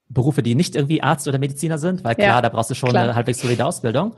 Berufe, 0.10 0.44
die 0.44 0.54
nicht 0.54 0.76
irgendwie 0.76 1.02
Arzt 1.02 1.28
oder 1.28 1.40
Mediziner 1.40 1.80
sind, 1.80 2.04
weil 2.04 2.16
klar, 2.16 2.28
ja, 2.28 2.42
da 2.42 2.50
brauchst 2.50 2.70
du 2.70 2.76
schon 2.76 2.90
klar. 2.90 3.04
eine 3.04 3.16
halbwegs 3.16 3.40
solide 3.40 3.66
Ausbildung. 3.66 4.16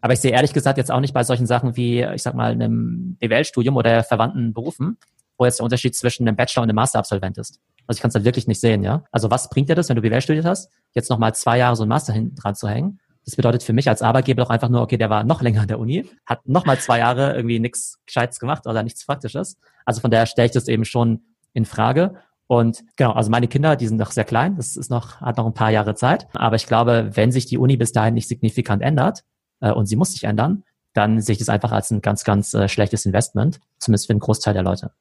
Aber 0.00 0.12
ich 0.12 0.20
sehe 0.20 0.32
ehrlich 0.32 0.52
gesagt 0.52 0.78
jetzt 0.78 0.90
auch 0.90 1.00
nicht 1.00 1.14
bei 1.14 1.24
solchen 1.24 1.46
Sachen 1.46 1.76
wie, 1.76 2.02
ich 2.02 2.22
sag 2.22 2.34
mal, 2.34 2.52
einem 2.52 3.16
BWL-Studium 3.20 3.76
oder 3.76 4.02
verwandten 4.02 4.52
Berufen, 4.54 4.98
wo 5.36 5.44
jetzt 5.44 5.58
der 5.58 5.64
Unterschied 5.64 5.94
zwischen 5.94 6.26
einem 6.26 6.36
Bachelor 6.36 6.62
und 6.62 6.70
einem 6.70 6.76
Master-Absolvent 6.76 7.38
ist. 7.38 7.60
Also 7.86 7.98
ich 7.98 8.02
kann 8.02 8.10
es 8.10 8.14
halt 8.14 8.24
wirklich 8.24 8.46
nicht 8.46 8.60
sehen, 8.60 8.82
ja. 8.82 9.04
Also 9.10 9.30
was 9.30 9.50
bringt 9.50 9.68
dir 9.68 9.74
das, 9.74 9.88
wenn 9.88 9.96
du 9.96 10.02
BWL 10.02 10.20
studiert 10.20 10.44
hast, 10.44 10.70
jetzt 10.94 11.10
nochmal 11.10 11.34
zwei 11.34 11.58
Jahre 11.58 11.76
so 11.76 11.82
ein 11.82 11.88
Master 11.88 12.12
hinten 12.12 12.36
dran 12.36 12.54
zu 12.54 12.68
hängen? 12.68 13.00
Das 13.24 13.36
bedeutet 13.36 13.62
für 13.62 13.72
mich 13.72 13.88
als 13.88 14.02
Arbeitgeber 14.02 14.42
doch 14.42 14.50
einfach 14.50 14.68
nur, 14.68 14.80
okay, 14.80 14.96
der 14.96 15.10
war 15.10 15.24
noch 15.24 15.42
länger 15.42 15.62
an 15.62 15.68
der 15.68 15.78
Uni, 15.78 16.08
hat 16.26 16.46
nochmal 16.46 16.78
zwei 16.78 16.98
Jahre 16.98 17.34
irgendwie 17.34 17.58
nichts 17.58 17.98
Gescheites 18.06 18.38
gemacht 18.38 18.66
oder 18.66 18.82
nichts 18.82 19.04
Praktisches. 19.04 19.58
Also 19.84 20.00
von 20.00 20.10
daher 20.10 20.26
stelle 20.26 20.46
ich 20.46 20.52
das 20.52 20.68
eben 20.68 20.84
schon 20.84 21.22
in 21.52 21.64
Frage. 21.64 22.14
Und 22.46 22.82
genau, 22.96 23.12
also 23.12 23.30
meine 23.30 23.46
Kinder, 23.48 23.76
die 23.76 23.86
sind 23.86 23.98
noch 23.98 24.10
sehr 24.10 24.24
klein, 24.24 24.56
das 24.56 24.76
ist 24.76 24.90
noch, 24.90 25.20
hat 25.20 25.36
noch 25.36 25.46
ein 25.46 25.54
paar 25.54 25.70
Jahre 25.70 25.94
Zeit. 25.94 26.26
Aber 26.34 26.56
ich 26.56 26.66
glaube, 26.66 27.10
wenn 27.14 27.30
sich 27.30 27.46
die 27.46 27.58
Uni 27.58 27.76
bis 27.76 27.92
dahin 27.92 28.14
nicht 28.14 28.28
signifikant 28.28 28.82
ändert, 28.82 29.22
äh, 29.60 29.72
und 29.72 29.86
sie 29.86 29.96
muss 29.96 30.12
sich 30.12 30.24
ändern, 30.24 30.64
dann 30.92 31.20
sehe 31.20 31.34
ich 31.34 31.38
das 31.38 31.48
einfach 31.48 31.72
als 31.72 31.90
ein 31.90 32.00
ganz, 32.00 32.24
ganz 32.24 32.54
äh, 32.54 32.68
schlechtes 32.68 33.06
Investment. 33.06 33.60
Zumindest 33.80 34.06
für 34.06 34.12
einen 34.12 34.20
Großteil 34.20 34.54
der 34.54 34.62
Leute. 34.62 34.92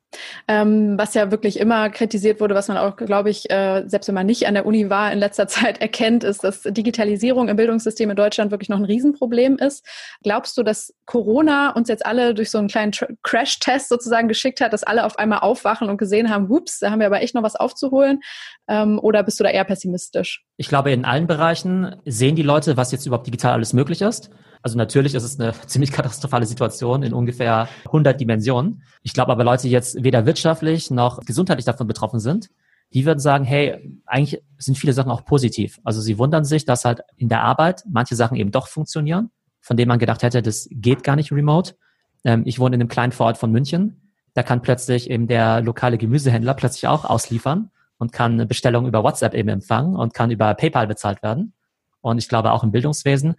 Ähm, 0.47 0.97
was 0.97 1.13
ja 1.13 1.29
wirklich 1.29 1.59
immer 1.59 1.89
kritisiert 1.89 2.39
wurde, 2.39 2.55
was 2.55 2.67
man 2.67 2.77
auch, 2.77 2.95
glaube 2.95 3.29
ich, 3.29 3.49
äh, 3.51 3.83
selbst 3.85 4.07
wenn 4.07 4.15
man 4.15 4.25
nicht 4.25 4.47
an 4.47 4.55
der 4.55 4.65
Uni 4.65 4.89
war, 4.89 5.11
in 5.11 5.19
letzter 5.19 5.47
Zeit 5.49 5.81
erkennt, 5.81 6.23
ist, 6.23 6.43
dass 6.43 6.63
Digitalisierung 6.63 7.49
im 7.49 7.57
Bildungssystem 7.57 8.09
in 8.09 8.15
Deutschland 8.15 8.51
wirklich 8.51 8.69
noch 8.69 8.77
ein 8.77 8.85
Riesenproblem 8.85 9.57
ist. 9.57 9.85
Glaubst 10.23 10.57
du, 10.57 10.63
dass 10.63 10.93
Corona 11.05 11.71
uns 11.71 11.89
jetzt 11.89 12.05
alle 12.05 12.33
durch 12.33 12.49
so 12.49 12.57
einen 12.57 12.69
kleinen 12.69 12.93
Crash-Test 13.23 13.89
sozusagen 13.89 14.27
geschickt 14.27 14.61
hat, 14.61 14.73
dass 14.73 14.83
alle 14.83 15.05
auf 15.05 15.19
einmal 15.19 15.39
aufwachen 15.39 15.89
und 15.89 15.97
gesehen 15.97 16.29
haben, 16.29 16.49
ups, 16.49 16.79
da 16.79 16.89
haben 16.89 16.99
wir 16.99 17.07
aber 17.07 17.21
echt 17.21 17.35
noch 17.35 17.43
was 17.43 17.55
aufzuholen? 17.55 18.21
Ähm, 18.67 18.99
oder 18.99 19.23
bist 19.23 19.39
du 19.39 19.43
da 19.43 19.49
eher 19.49 19.65
pessimistisch? 19.65 20.45
Ich 20.57 20.69
glaube, 20.69 20.91
in 20.91 21.05
allen 21.05 21.27
Bereichen 21.27 21.95
sehen 22.05 22.35
die 22.35 22.43
Leute, 22.43 22.77
was 22.77 22.91
jetzt 22.91 23.05
überhaupt 23.05 23.27
digital 23.27 23.53
alles 23.53 23.73
möglich 23.73 24.01
ist. 24.01 24.29
Also 24.61 24.77
natürlich 24.77 25.15
ist 25.15 25.23
es 25.23 25.39
eine 25.39 25.53
ziemlich 25.67 25.91
katastrophale 25.91 26.45
Situation 26.45 27.03
in 27.03 27.13
ungefähr 27.13 27.67
100 27.85 28.19
Dimensionen. 28.19 28.68
Ich 29.03 29.13
glaube 29.13 29.31
aber 29.31 29.43
Leute, 29.43 29.63
die 29.63 29.71
jetzt 29.71 30.03
weder 30.03 30.25
wirtschaftlich 30.25 30.91
noch 30.91 31.19
gesundheitlich 31.21 31.65
davon 31.65 31.87
betroffen 31.87 32.19
sind, 32.19 32.49
die 32.93 33.05
würden 33.05 33.19
sagen, 33.19 33.45
hey, 33.45 33.99
eigentlich 34.05 34.41
sind 34.57 34.77
viele 34.77 34.93
Sachen 34.93 35.11
auch 35.11 35.25
positiv. 35.25 35.79
Also 35.83 36.01
sie 36.01 36.17
wundern 36.17 36.43
sich, 36.43 36.65
dass 36.65 36.85
halt 36.85 37.01
in 37.17 37.29
der 37.29 37.43
Arbeit 37.43 37.83
manche 37.87 38.15
Sachen 38.15 38.35
eben 38.35 38.51
doch 38.51 38.67
funktionieren, 38.67 39.29
von 39.61 39.77
denen 39.77 39.89
man 39.89 39.99
gedacht 39.99 40.23
hätte, 40.23 40.41
das 40.41 40.67
geht 40.71 41.03
gar 41.03 41.15
nicht 41.15 41.31
remote. 41.31 41.75
Ähm, 42.23 42.43
ich 42.45 42.59
wohne 42.59 42.75
in 42.75 42.81
einem 42.81 42.89
kleinen 42.89 43.11
Vorort 43.11 43.37
von 43.37 43.51
München. 43.51 44.11
Da 44.33 44.43
kann 44.43 44.61
plötzlich 44.61 45.09
eben 45.09 45.27
der 45.27 45.61
lokale 45.61 45.97
Gemüsehändler 45.97 46.53
plötzlich 46.55 46.87
auch 46.87 47.05
ausliefern 47.05 47.69
und 47.97 48.11
kann 48.11 48.33
eine 48.33 48.45
Bestellung 48.45 48.87
über 48.87 49.03
WhatsApp 49.03 49.33
eben 49.33 49.49
empfangen 49.49 49.95
und 49.95 50.13
kann 50.13 50.31
über 50.31 50.53
PayPal 50.55 50.87
bezahlt 50.87 51.21
werden. 51.21 51.53
Und 52.01 52.17
ich 52.17 52.29
glaube 52.29 52.51
auch 52.53 52.63
im 52.63 52.71
Bildungswesen 52.71 53.35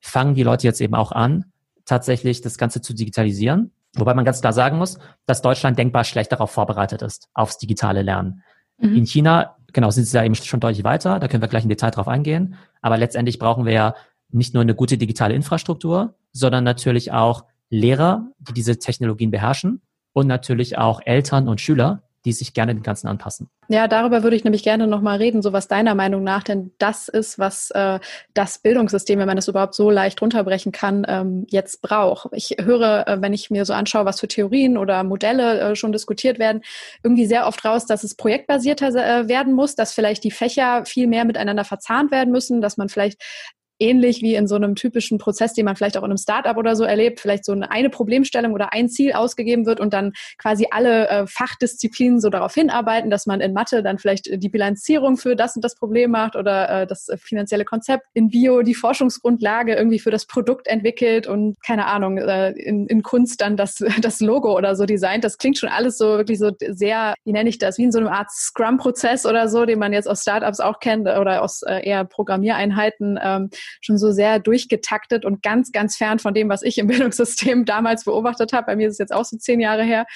fangen 0.00 0.34
die 0.34 0.42
Leute 0.42 0.66
jetzt 0.66 0.80
eben 0.80 0.94
auch 0.94 1.12
an, 1.12 1.46
tatsächlich 1.84 2.40
das 2.40 2.58
Ganze 2.58 2.80
zu 2.82 2.94
digitalisieren. 2.94 3.72
Wobei 3.96 4.14
man 4.14 4.24
ganz 4.24 4.40
klar 4.40 4.52
sagen 4.52 4.78
muss, 4.78 4.98
dass 5.26 5.42
Deutschland 5.42 5.78
denkbar 5.78 6.04
schlecht 6.04 6.32
darauf 6.32 6.50
vorbereitet 6.50 7.02
ist, 7.02 7.28
aufs 7.34 7.58
digitale 7.58 8.02
Lernen. 8.02 8.42
Mhm. 8.78 8.96
In 8.96 9.06
China, 9.06 9.56
genau, 9.72 9.90
sind 9.90 10.04
sie 10.04 10.16
da 10.16 10.24
eben 10.24 10.34
schon 10.34 10.60
deutlich 10.60 10.84
weiter, 10.84 11.18
da 11.18 11.28
können 11.28 11.42
wir 11.42 11.48
gleich 11.48 11.64
im 11.64 11.68
Detail 11.68 11.90
drauf 11.90 12.08
eingehen. 12.08 12.56
Aber 12.80 12.96
letztendlich 12.96 13.38
brauchen 13.38 13.66
wir 13.66 13.72
ja 13.72 13.94
nicht 14.30 14.54
nur 14.54 14.62
eine 14.62 14.74
gute 14.74 14.96
digitale 14.96 15.34
Infrastruktur, 15.34 16.14
sondern 16.32 16.64
natürlich 16.64 17.12
auch 17.12 17.44
Lehrer, 17.68 18.26
die 18.38 18.52
diese 18.52 18.78
Technologien 18.78 19.30
beherrschen 19.30 19.82
und 20.12 20.26
natürlich 20.26 20.78
auch 20.78 21.00
Eltern 21.04 21.48
und 21.48 21.60
Schüler, 21.60 22.02
die 22.24 22.32
sich 22.32 22.54
gerne 22.54 22.74
dem 22.74 22.82
Ganzen 22.82 23.08
anpassen. 23.08 23.48
Ja, 23.68 23.88
darüber 23.88 24.22
würde 24.22 24.36
ich 24.36 24.44
nämlich 24.44 24.62
gerne 24.62 24.86
nochmal 24.86 25.18
reden, 25.18 25.42
so 25.42 25.52
was 25.52 25.68
deiner 25.68 25.94
Meinung 25.94 26.22
nach 26.22 26.42
denn 26.42 26.72
das 26.78 27.08
ist, 27.08 27.38
was 27.38 27.70
äh, 27.70 27.98
das 28.34 28.58
Bildungssystem, 28.58 29.18
wenn 29.18 29.26
man 29.26 29.36
das 29.36 29.48
überhaupt 29.48 29.74
so 29.74 29.90
leicht 29.90 30.20
runterbrechen 30.20 30.72
kann, 30.72 31.04
ähm, 31.08 31.46
jetzt 31.48 31.82
braucht. 31.82 32.28
Ich 32.32 32.56
höre, 32.60 33.06
äh, 33.08 33.20
wenn 33.20 33.32
ich 33.32 33.50
mir 33.50 33.64
so 33.64 33.72
anschaue, 33.72 34.04
was 34.04 34.20
für 34.20 34.28
Theorien 34.28 34.76
oder 34.76 35.04
Modelle 35.04 35.60
äh, 35.60 35.76
schon 35.76 35.92
diskutiert 35.92 36.38
werden, 36.38 36.62
irgendwie 37.02 37.26
sehr 37.26 37.46
oft 37.46 37.64
raus, 37.64 37.86
dass 37.86 38.04
es 38.04 38.14
projektbasierter 38.14 39.22
äh, 39.22 39.28
werden 39.28 39.52
muss, 39.52 39.74
dass 39.74 39.92
vielleicht 39.92 40.24
die 40.24 40.30
Fächer 40.30 40.84
viel 40.84 41.06
mehr 41.06 41.24
miteinander 41.24 41.64
verzahnt 41.64 42.10
werden 42.10 42.30
müssen, 42.32 42.60
dass 42.60 42.76
man 42.76 42.88
vielleicht 42.88 43.22
ähnlich 43.82 44.22
wie 44.22 44.34
in 44.34 44.46
so 44.46 44.54
einem 44.54 44.74
typischen 44.76 45.18
Prozess, 45.18 45.52
den 45.52 45.64
man 45.64 45.76
vielleicht 45.76 45.96
auch 45.96 46.02
in 46.02 46.10
einem 46.10 46.16
Startup 46.16 46.56
oder 46.56 46.76
so 46.76 46.84
erlebt, 46.84 47.20
vielleicht 47.20 47.44
so 47.44 47.52
eine, 47.52 47.90
Problemstellung 47.90 48.52
oder 48.52 48.72
ein 48.72 48.88
Ziel 48.88 49.12
ausgegeben 49.12 49.66
wird 49.66 49.80
und 49.80 49.92
dann 49.92 50.12
quasi 50.38 50.68
alle 50.70 51.08
äh, 51.08 51.26
Fachdisziplinen 51.26 52.20
so 52.20 52.30
darauf 52.30 52.54
hinarbeiten, 52.54 53.10
dass 53.10 53.26
man 53.26 53.40
in 53.40 53.52
Mathe 53.52 53.82
dann 53.82 53.98
vielleicht 53.98 54.42
die 54.42 54.48
Bilanzierung 54.48 55.16
für 55.16 55.36
das 55.36 55.56
und 55.56 55.64
das 55.64 55.74
Problem 55.74 56.12
macht 56.12 56.36
oder 56.36 56.82
äh, 56.82 56.86
das 56.86 57.08
finanzielle 57.18 57.64
Konzept, 57.64 58.06
in 58.14 58.28
Bio 58.28 58.62
die 58.62 58.74
Forschungsgrundlage 58.74 59.74
irgendwie 59.74 59.98
für 59.98 60.10
das 60.10 60.26
Produkt 60.26 60.68
entwickelt 60.68 61.26
und 61.26 61.56
keine 61.64 61.86
Ahnung, 61.86 62.18
äh, 62.18 62.50
in, 62.52 62.86
in 62.86 63.02
Kunst 63.02 63.40
dann 63.40 63.56
das, 63.56 63.76
das 64.00 64.20
Logo 64.20 64.56
oder 64.56 64.76
so 64.76 64.86
designt. 64.86 65.24
Das 65.24 65.38
klingt 65.38 65.58
schon 65.58 65.68
alles 65.68 65.98
so 65.98 66.16
wirklich 66.18 66.38
so 66.38 66.52
sehr, 66.68 67.14
wie 67.24 67.32
nenne 67.32 67.48
ich 67.48 67.58
das, 67.58 67.78
wie 67.78 67.84
in 67.84 67.92
so 67.92 67.98
einer 67.98 68.12
Art 68.12 68.30
Scrum-Prozess 68.30 69.26
oder 69.26 69.48
so, 69.48 69.66
den 69.66 69.78
man 69.78 69.92
jetzt 69.92 70.08
aus 70.08 70.22
Startups 70.22 70.60
auch 70.60 70.78
kennt 70.78 71.08
oder 71.08 71.42
aus 71.42 71.62
äh, 71.62 71.86
eher 71.86 72.04
Programmiereinheiten. 72.04 73.18
Ähm, 73.22 73.50
schon 73.80 73.98
so 73.98 74.12
sehr 74.12 74.38
durchgetaktet 74.38 75.24
und 75.24 75.42
ganz, 75.42 75.72
ganz 75.72 75.96
fern 75.96 76.18
von 76.18 76.34
dem, 76.34 76.48
was 76.48 76.62
ich 76.62 76.78
im 76.78 76.86
Bildungssystem 76.88 77.64
damals 77.64 78.04
beobachtet 78.04 78.52
habe. 78.52 78.66
Bei 78.66 78.76
mir 78.76 78.88
ist 78.88 78.94
es 78.94 78.98
jetzt 78.98 79.14
auch 79.14 79.24
so 79.24 79.36
zehn 79.36 79.60
Jahre 79.60 79.84
her. 79.84 80.06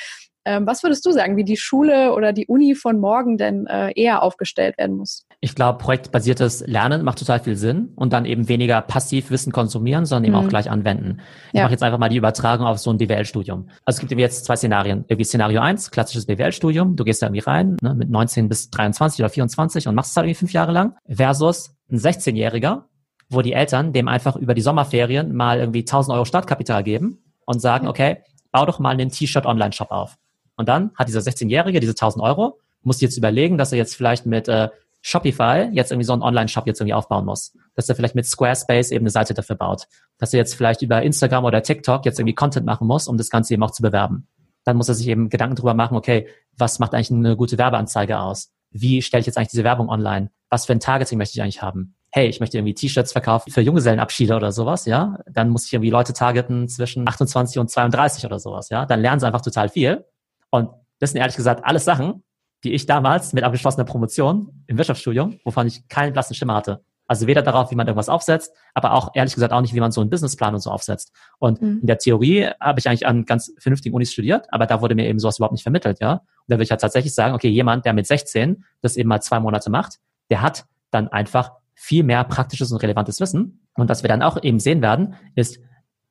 Ähm, 0.47 0.65
was 0.65 0.85
würdest 0.85 1.05
du 1.05 1.11
sagen, 1.11 1.37
wie 1.37 1.43
die 1.43 1.57
Schule 1.57 2.15
oder 2.15 2.33
die 2.33 2.47
Uni 2.47 2.77
von 2.77 3.01
morgen 3.01 3.37
denn 3.37 3.67
äh, 3.67 3.91
eher 4.01 4.23
aufgestellt 4.23 4.79
werden 4.79 4.97
muss? 4.97 5.27
Ich 5.41 5.57
glaube, 5.57 5.79
projektbasiertes 5.79 6.65
Lernen 6.69 7.03
macht 7.03 7.19
total 7.19 7.41
viel 7.41 7.57
Sinn 7.57 7.93
und 7.97 8.13
dann 8.13 8.25
eben 8.25 8.49
weniger 8.49 8.81
passiv 8.81 9.33
Wissen 9.33 9.53
konsumieren, 9.53 10.07
sondern 10.07 10.25
eben 10.25 10.41
mhm. 10.41 10.47
auch 10.47 10.49
gleich 10.49 10.71
anwenden. 10.71 11.19
Ich 11.49 11.59
ja. 11.59 11.65
mache 11.65 11.73
jetzt 11.73 11.83
einfach 11.83 11.99
mal 11.99 12.09
die 12.09 12.17
Übertragung 12.17 12.65
auf 12.65 12.79
so 12.79 12.91
ein 12.91 12.99
BWL-Studium. 12.99 13.69
Also 13.85 14.01
es 14.01 14.09
gibt 14.09 14.21
jetzt 14.21 14.45
zwei 14.45 14.55
Szenarien. 14.55 15.05
Irgendwie 15.09 15.25
Szenario 15.25 15.61
eins, 15.61 15.91
klassisches 15.91 16.27
BWL-Studium. 16.27 16.95
Du 16.95 17.03
gehst 17.03 17.23
da 17.23 17.27
irgendwie 17.27 17.41
rein 17.41 17.77
ne, 17.83 17.97
mit 17.97 18.09
19 18.09 18.49
bis 18.49 18.71
23 18.71 19.19
oder 19.19 19.29
24 19.29 19.89
und 19.89 19.97
machst 19.97 20.13
es 20.13 20.17
halt 20.17 20.27
irgendwie 20.27 20.39
fünf 20.39 20.53
Jahre 20.53 20.71
lang. 20.71 20.95
Versus 21.09 21.75
ein 21.91 21.99
16-Jähriger, 21.99 22.85
wo 23.29 23.43
die 23.43 23.53
Eltern 23.53 23.93
dem 23.93 24.09
einfach 24.09 24.37
über 24.37 24.55
die 24.55 24.63
Sommerferien 24.63 25.35
mal 25.35 25.59
irgendwie 25.59 25.81
1000 25.81 26.15
Euro 26.15 26.25
Startkapital 26.25 26.83
geben 26.83 27.19
und 27.45 27.61
sagen, 27.61 27.89
okay, 27.89 28.23
bau 28.53 28.67
doch 28.67 28.79
mal 28.79 28.91
einen 28.91 29.11
T-Shirt-Online-Shop 29.11 29.91
auf. 29.91 30.17
Und 30.57 30.69
dann 30.69 30.93
hat 30.95 31.09
dieser 31.09 31.21
16-Jährige 31.21 31.81
diese 31.81 31.93
1000 31.93 32.23
Euro, 32.25 32.59
muss 32.83 33.01
jetzt 33.01 33.17
überlegen, 33.17 33.59
dass 33.59 33.73
er 33.73 33.79
jetzt 33.79 33.97
vielleicht 33.97 34.27
mit 34.27 34.49
äh, 34.49 34.69
Shopify 35.03 35.69
jetzt 35.73 35.93
irgendwie 35.93 36.07
so 36.07 36.13
einen 36.13 36.23
Online-Shop 36.23 36.67
jetzt 36.67 36.81
irgendwie 36.81 36.95
aufbauen 36.95 37.25
muss. 37.25 37.53
Dass 37.75 37.89
er 37.89 37.95
vielleicht 37.95 38.15
mit 38.15 38.27
Squarespace 38.27 38.91
eben 38.91 39.03
eine 39.03 39.11
Seite 39.11 39.35
dafür 39.35 39.57
baut. 39.57 39.87
Dass 40.19 40.33
er 40.33 40.39
jetzt 40.39 40.55
vielleicht 40.55 40.83
über 40.83 41.03
Instagram 41.03 41.45
oder 41.45 41.63
TikTok 41.63 42.05
jetzt 42.05 42.19
irgendwie 42.19 42.35
Content 42.35 42.65
machen 42.65 42.87
muss, 42.87 43.09
um 43.09 43.19
das 43.19 43.31
Ganze 43.31 43.55
eben 43.55 43.63
auch 43.63 43.71
zu 43.71 43.83
bewerben. 43.83 44.29
Dann 44.65 44.77
muss 44.77 44.89
er 44.89 44.95
sich 44.95 45.09
eben 45.09 45.29
Gedanken 45.29 45.57
drüber 45.57 45.75
machen, 45.75 45.97
okay, 45.97 46.29
was 46.57 46.79
macht 46.79 46.95
eigentlich 46.95 47.11
eine 47.11 47.37
gute 47.37 47.59
Werbeanzeige 47.59 48.19
aus? 48.19 48.53
Wie 48.71 49.03
stelle 49.03 49.21
ich 49.21 49.27
jetzt 49.27 49.37
eigentlich 49.37 49.51
diese 49.51 49.65
Werbung 49.65 49.89
online? 49.89 50.31
Was 50.49 50.67
für 50.67 50.73
ein 50.73 50.81
Targeting 50.81 51.19
möchte 51.19 51.35
ich 51.39 51.43
eigentlich 51.43 51.63
haben? 51.63 51.96
Hey, 52.17 52.29
ich 52.29 52.41
möchte 52.41 52.57
irgendwie 52.57 52.73
T-Shirts 52.73 53.13
verkaufen 53.13 53.51
für 53.53 53.61
Junggesellenabschiede 53.61 54.35
oder 54.35 54.51
sowas, 54.51 54.87
ja, 54.87 55.19
dann 55.31 55.51
muss 55.51 55.67
ich 55.67 55.75
irgendwie 55.75 55.91
Leute 55.91 56.15
targeten 56.15 56.67
zwischen 56.67 57.07
28 57.07 57.59
und 57.59 57.71
32 57.71 58.25
oder 58.25 58.39
sowas, 58.39 58.71
ja, 58.71 58.87
dann 58.87 59.01
lernen 59.01 59.21
sie 59.21 59.27
einfach 59.27 59.43
total 59.43 59.69
viel. 59.69 60.07
Und 60.49 60.71
das 60.99 61.11
sind 61.11 61.21
ehrlich 61.21 61.37
gesagt 61.37 61.63
alles 61.67 61.85
Sachen, 61.85 62.25
die 62.65 62.73
ich 62.73 62.87
damals 62.87 63.35
mit 63.35 63.45
abgeschlossener 63.45 63.85
Promotion 63.85 64.65
im 64.67 64.79
Wirtschaftsstudium, 64.79 65.39
wovon 65.45 65.67
ich 65.67 65.87
keinen 65.89 66.15
blassen 66.15 66.35
Schimmer 66.35 66.55
hatte. 66.55 66.83
Also 67.07 67.27
weder 67.27 67.43
darauf, 67.43 67.71
wie 67.71 67.75
man 67.75 67.87
irgendwas 67.87 68.09
aufsetzt, 68.09 68.51
aber 68.73 68.95
auch 68.95 69.11
ehrlich 69.13 69.35
gesagt 69.35 69.53
auch 69.53 69.61
nicht, 69.61 69.75
wie 69.75 69.81
man 69.81 69.93
so 69.93 70.01
einen 70.01 70.09
Businessplan 70.09 70.55
und 70.55 70.61
so 70.61 70.71
aufsetzt. 70.71 71.13
Und 71.39 71.61
mhm. 71.61 71.81
in 71.83 71.87
der 71.87 71.99
Theorie 71.99 72.49
habe 72.59 72.81
ich 72.81 72.89
eigentlich 72.89 73.07
an 73.07 73.27
ganz 73.27 73.53
vernünftigen 73.59 73.95
Unis 73.95 74.11
studiert, 74.11 74.47
aber 74.53 74.65
da 74.65 74.81
wurde 74.81 74.95
mir 74.95 75.07
eben 75.07 75.19
sowas 75.19 75.39
überhaupt 75.39 75.53
nicht 75.53 75.65
vermittelt, 75.65 76.01
ja. 76.01 76.13
Und 76.13 76.23
da 76.47 76.55
würde 76.55 76.65
ich 76.65 76.71
halt 76.71 76.81
tatsächlich 76.81 77.15
sagen, 77.15 77.35
okay, 77.35 77.49
jemand, 77.49 77.85
der 77.85 77.93
mit 77.93 78.07
16 78.07 78.65
das 78.81 78.97
eben 78.97 79.11
mal 79.11 79.21
zwei 79.21 79.39
Monate 79.39 79.69
macht, 79.69 79.99
der 80.31 80.41
hat 80.41 80.65
dann 80.91 81.09
einfach 81.09 81.53
viel 81.77 82.03
mehr 82.03 82.25
praktisches 82.25 82.73
und 82.73 82.83
relevantes 82.83 83.21
Wissen. 83.21 83.61
Und 83.75 83.89
was 83.89 84.03
wir 84.03 84.09
dann 84.09 84.23
auch 84.23 84.43
eben 84.43 84.59
sehen 84.59 84.83
werden, 84.83 85.15
ist 85.35 85.61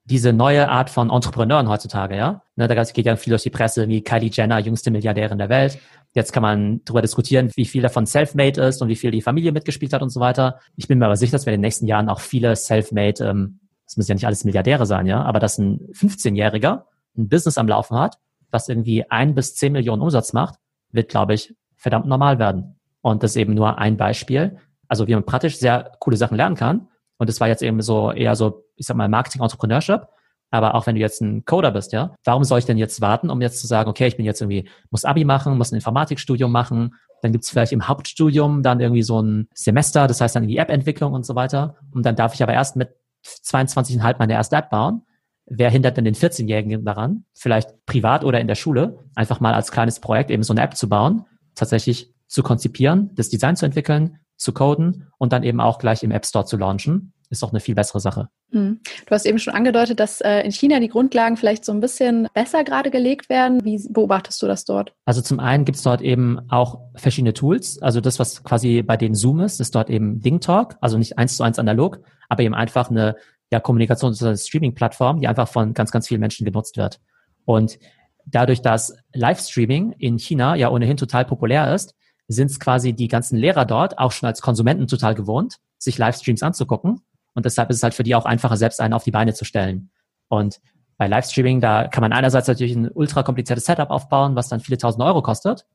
diese 0.05 0.31
neue 0.31 0.69
Art 0.69 0.91
von 0.91 1.09
Entrepreneuren 1.09 1.67
heutzutage, 1.67 2.15
ja. 2.15 2.43
Ne, 2.55 2.67
da 2.67 2.83
geht 2.83 3.05
ja 3.05 3.15
viel 3.15 3.31
durch 3.31 3.41
die 3.41 3.49
Presse, 3.49 3.87
wie 3.87 4.03
Kylie 4.03 4.29
Jenner, 4.31 4.59
jüngste 4.59 4.91
Milliardärin 4.91 5.39
der 5.39 5.49
Welt. 5.49 5.79
Jetzt 6.13 6.31
kann 6.31 6.43
man 6.43 6.81
darüber 6.85 7.01
diskutieren, 7.01 7.49
wie 7.55 7.65
viel 7.65 7.81
davon 7.81 8.05
self-made 8.05 8.61
ist 8.61 8.81
und 8.81 8.87
wie 8.87 8.95
viel 8.95 9.09
die 9.09 9.23
Familie 9.23 9.51
mitgespielt 9.51 9.91
hat 9.93 10.03
und 10.03 10.11
so 10.11 10.19
weiter. 10.19 10.59
Ich 10.75 10.87
bin 10.87 10.99
mir 10.99 11.05
aber 11.05 11.17
sicher, 11.17 11.31
dass 11.31 11.47
wir 11.47 11.53
in 11.53 11.57
den 11.57 11.65
nächsten 11.65 11.87
Jahren 11.87 12.07
auch 12.07 12.19
viele 12.19 12.55
self-made, 12.55 13.25
ähm, 13.25 13.59
das 13.85 13.97
müssen 13.97 14.11
ja 14.11 14.15
nicht 14.15 14.25
alles 14.27 14.45
Milliardäre 14.45 14.85
sein, 14.85 15.07
ja, 15.07 15.23
aber 15.23 15.39
dass 15.39 15.57
ein 15.57 15.79
15-Jähriger 15.93 16.83
ein 17.17 17.27
Business 17.27 17.57
am 17.57 17.67
Laufen 17.67 17.97
hat, 17.97 18.17
was 18.51 18.69
irgendwie 18.69 19.09
ein 19.09 19.33
bis 19.33 19.55
zehn 19.55 19.73
Millionen 19.73 20.03
Umsatz 20.03 20.33
macht, 20.33 20.55
wird, 20.91 21.09
glaube 21.09 21.33
ich, 21.33 21.55
verdammt 21.75 22.05
normal 22.05 22.37
werden. 22.37 22.75
Und 23.01 23.23
das 23.23 23.31
ist 23.31 23.37
eben 23.37 23.53
nur 23.53 23.77
ein 23.79 23.97
Beispiel 23.97 24.57
also 24.87 25.07
wie 25.07 25.13
man 25.13 25.25
praktisch 25.25 25.57
sehr 25.57 25.91
coole 25.99 26.17
Sachen 26.17 26.37
lernen 26.37 26.55
kann. 26.55 26.87
Und 27.17 27.29
das 27.29 27.39
war 27.39 27.47
jetzt 27.47 27.61
eben 27.61 27.81
so 27.81 28.11
eher 28.11 28.35
so, 28.35 28.65
ich 28.75 28.85
sag 28.85 28.97
mal, 28.97 29.09
Marketing 29.09 29.41
Entrepreneurship. 29.41 30.07
Aber 30.51 30.75
auch 30.75 30.87
wenn 30.87 30.95
du 30.95 31.01
jetzt 31.01 31.21
ein 31.21 31.43
Coder 31.43 31.71
bist, 31.71 31.91
ja, 31.91 32.15
warum 32.23 32.43
soll 32.43 32.59
ich 32.59 32.65
denn 32.65 32.77
jetzt 32.77 33.01
warten, 33.01 33.29
um 33.29 33.41
jetzt 33.41 33.59
zu 33.59 33.67
sagen, 33.67 33.89
okay, 33.89 34.07
ich 34.07 34.15
bin 34.15 34.25
jetzt 34.25 34.41
irgendwie, 34.41 34.69
muss 34.89 35.03
Abi 35.03 35.25
machen, 35.25 35.57
muss 35.57 35.71
ein 35.71 35.75
Informatikstudium 35.75 36.51
machen, 36.51 36.95
dann 37.21 37.31
gibt's 37.31 37.49
vielleicht 37.49 37.71
im 37.71 37.87
Hauptstudium 37.87 38.61
dann 38.61 38.79
irgendwie 38.79 39.03
so 39.03 39.21
ein 39.21 39.47
Semester, 39.53 40.07
das 40.07 40.21
heißt 40.21 40.35
dann 40.35 40.47
die 40.47 40.57
App-Entwicklung 40.57 41.13
und 41.13 41.25
so 41.25 41.35
weiter. 41.35 41.75
Und 41.91 42.05
dann 42.05 42.15
darf 42.15 42.33
ich 42.35 42.43
aber 42.43 42.53
erst 42.53 42.75
mit 42.75 42.89
22,5 43.25 44.15
meine 44.19 44.33
erste 44.33 44.55
App 44.55 44.69
bauen. 44.69 45.01
Wer 45.47 45.69
hindert 45.69 45.97
denn 45.97 46.05
den 46.05 46.15
14-Jährigen 46.15 46.85
daran, 46.85 47.25
vielleicht 47.33 47.85
privat 47.85 48.23
oder 48.23 48.39
in 48.39 48.47
der 48.47 48.55
Schule, 48.55 48.99
einfach 49.15 49.39
mal 49.39 49.53
als 49.53 49.71
kleines 49.71 49.99
Projekt 49.99 50.31
eben 50.31 50.43
so 50.43 50.53
eine 50.53 50.61
App 50.61 50.75
zu 50.75 50.89
bauen, 50.89 51.25
tatsächlich 51.53 52.13
zu 52.27 52.43
konzipieren, 52.43 53.11
das 53.15 53.29
Design 53.29 53.55
zu 53.55 53.65
entwickeln, 53.65 54.19
zu 54.37 54.53
coden 54.53 55.07
und 55.17 55.33
dann 55.33 55.43
eben 55.43 55.61
auch 55.61 55.79
gleich 55.79 56.03
im 56.03 56.11
App 56.11 56.25
Store 56.25 56.45
zu 56.45 56.57
launchen, 56.57 57.13
ist 57.29 57.41
doch 57.41 57.51
eine 57.51 57.59
viel 57.59 57.75
bessere 57.75 57.99
Sache. 57.99 58.29
Hm. 58.51 58.79
Du 59.05 59.11
hast 59.11 59.25
eben 59.25 59.39
schon 59.39 59.53
angedeutet, 59.53 59.99
dass 59.99 60.21
äh, 60.21 60.41
in 60.41 60.51
China 60.51 60.79
die 60.79 60.89
Grundlagen 60.89 61.37
vielleicht 61.37 61.65
so 61.65 61.71
ein 61.71 61.79
bisschen 61.79 62.27
besser 62.33 62.63
gerade 62.63 62.91
gelegt 62.91 63.29
werden. 63.29 63.63
Wie 63.63 63.81
beobachtest 63.89 64.41
du 64.41 64.47
das 64.47 64.65
dort? 64.65 64.93
Also 65.05 65.21
zum 65.21 65.39
einen 65.39 65.65
gibt 65.65 65.77
es 65.77 65.83
dort 65.83 66.01
eben 66.01 66.39
auch 66.49 66.79
verschiedene 66.95 67.33
Tools. 67.33 67.81
Also 67.81 68.01
das, 68.01 68.19
was 68.19 68.43
quasi 68.43 68.83
bei 68.83 68.97
den 68.97 69.15
Zoom 69.15 69.39
ist, 69.39 69.59
ist 69.59 69.75
dort 69.75 69.89
eben 69.89 70.21
DingTalk, 70.21 70.77
also 70.81 70.97
nicht 70.97 71.17
eins 71.17 71.37
zu 71.37 71.43
eins 71.43 71.59
analog, 71.59 71.99
aber 72.29 72.43
eben 72.43 72.55
einfach 72.55 72.89
eine 72.89 73.15
ja, 73.51 73.59
Kommunikations- 73.59 74.21
oder 74.21 74.35
Streaming-Plattform, 74.35 75.19
die 75.19 75.27
einfach 75.27 75.47
von 75.47 75.73
ganz, 75.73 75.91
ganz 75.91 76.07
vielen 76.07 76.21
Menschen 76.21 76.45
genutzt 76.45 76.77
wird. 76.77 76.99
Und 77.45 77.77
dadurch, 78.25 78.61
dass 78.61 78.95
Livestreaming 79.13 79.93
in 79.97 80.17
China 80.17 80.55
ja 80.55 80.69
ohnehin 80.69 80.97
total 80.97 81.25
populär 81.25 81.73
ist, 81.73 81.95
sind 82.27 82.51
es 82.51 82.59
quasi 82.59 82.93
die 82.93 83.07
ganzen 83.07 83.37
Lehrer 83.37 83.65
dort 83.65 83.99
auch 83.99 84.11
schon 84.11 84.27
als 84.27 84.41
Konsumenten 84.41 84.87
total 84.87 85.15
gewohnt, 85.15 85.57
sich 85.77 85.97
Livestreams 85.97 86.43
anzugucken. 86.43 87.01
Und 87.33 87.45
deshalb 87.45 87.69
ist 87.69 87.77
es 87.77 87.83
halt 87.83 87.93
für 87.93 88.03
die 88.03 88.15
auch 88.15 88.25
einfacher, 88.25 88.57
selbst 88.57 88.79
einen 88.79 88.93
auf 88.93 89.03
die 89.03 89.11
Beine 89.11 89.33
zu 89.33 89.45
stellen. 89.45 89.89
Und 90.27 90.61
bei 90.97 91.07
Livestreaming, 91.07 91.59
da 91.59 91.87
kann 91.87 92.01
man 92.01 92.13
einerseits 92.13 92.47
natürlich 92.47 92.75
ein 92.75 92.89
ultra 92.89 93.23
kompliziertes 93.23 93.65
Setup 93.65 93.89
aufbauen, 93.89 94.35
was 94.35 94.47
dann 94.47 94.61
viele 94.61 94.77
tausend 94.77 95.03
Euro 95.03 95.21
kostet. 95.21 95.65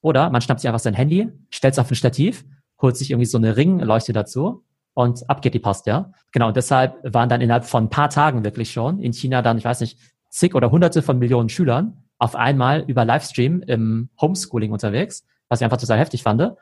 Oder 0.00 0.30
man 0.30 0.40
schnappt 0.40 0.60
sich 0.60 0.68
einfach 0.68 0.80
sein 0.80 0.94
Handy, 0.94 1.28
stellt 1.50 1.72
es 1.72 1.78
auf 1.78 1.90
ein 1.90 1.96
Stativ, 1.96 2.44
holt 2.80 2.96
sich 2.96 3.10
irgendwie 3.10 3.26
so 3.26 3.38
eine 3.38 3.56
Ringleuchte 3.56 4.12
dazu 4.12 4.64
und 4.94 5.28
ab 5.28 5.42
geht 5.42 5.54
die 5.54 5.58
Post, 5.58 5.86
ja. 5.86 6.12
Genau, 6.32 6.48
und 6.48 6.56
deshalb 6.56 6.96
waren 7.02 7.28
dann 7.28 7.40
innerhalb 7.40 7.64
von 7.64 7.84
ein 7.84 7.90
paar 7.90 8.10
Tagen 8.10 8.44
wirklich 8.44 8.70
schon 8.70 9.00
in 9.00 9.12
China 9.12 9.42
dann, 9.42 9.58
ich 9.58 9.64
weiß 9.64 9.80
nicht, 9.80 9.98
zig 10.28 10.54
oder 10.54 10.70
hunderte 10.70 11.02
von 11.02 11.18
Millionen 11.18 11.48
Schülern 11.48 12.04
auf 12.18 12.36
einmal 12.36 12.84
über 12.86 13.04
Livestream 13.04 13.62
im 13.62 14.10
Homeschooling 14.20 14.72
unterwegs, 14.72 15.24
was 15.48 15.60
ich 15.60 15.64
einfach 15.64 15.78
total 15.78 15.98
heftig 15.98 16.22
fand. 16.22 16.52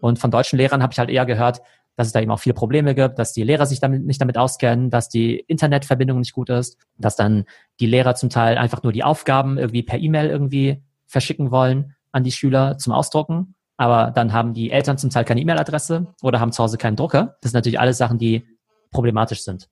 Und 0.00 0.18
von 0.18 0.30
deutschen 0.30 0.58
Lehrern 0.58 0.82
habe 0.82 0.92
ich 0.92 0.98
halt 0.98 1.10
eher 1.10 1.26
gehört, 1.26 1.60
dass 1.96 2.08
es 2.08 2.12
da 2.12 2.20
eben 2.20 2.30
auch 2.30 2.40
viele 2.40 2.54
Probleme 2.54 2.94
gibt, 2.94 3.18
dass 3.18 3.32
die 3.32 3.44
Lehrer 3.44 3.66
sich 3.66 3.80
damit 3.80 4.04
nicht 4.04 4.20
damit 4.20 4.36
auskennen, 4.36 4.90
dass 4.90 5.08
die 5.08 5.38
Internetverbindung 5.38 6.18
nicht 6.18 6.32
gut 6.32 6.50
ist, 6.50 6.76
dass 6.98 7.16
dann 7.16 7.44
die 7.80 7.86
Lehrer 7.86 8.14
zum 8.14 8.30
Teil 8.30 8.58
einfach 8.58 8.82
nur 8.82 8.92
die 8.92 9.04
Aufgaben 9.04 9.58
irgendwie 9.58 9.82
per 9.82 9.98
E-Mail 9.98 10.28
irgendwie 10.28 10.82
verschicken 11.06 11.50
wollen 11.50 11.94
an 12.10 12.24
die 12.24 12.32
Schüler 12.32 12.78
zum 12.78 12.92
Ausdrucken. 12.92 13.54
Aber 13.76 14.10
dann 14.10 14.32
haben 14.32 14.54
die 14.54 14.70
Eltern 14.70 14.98
zum 14.98 15.10
Teil 15.10 15.24
keine 15.24 15.40
E-Mail-Adresse 15.40 16.06
oder 16.22 16.40
haben 16.40 16.52
zu 16.52 16.62
Hause 16.62 16.78
keinen 16.78 16.96
Drucker. 16.96 17.36
Das 17.40 17.50
sind 17.50 17.58
natürlich 17.58 17.80
alles 17.80 17.98
Sachen, 17.98 18.18
die 18.18 18.44
problematisch 18.90 19.42
sind. 19.42 19.68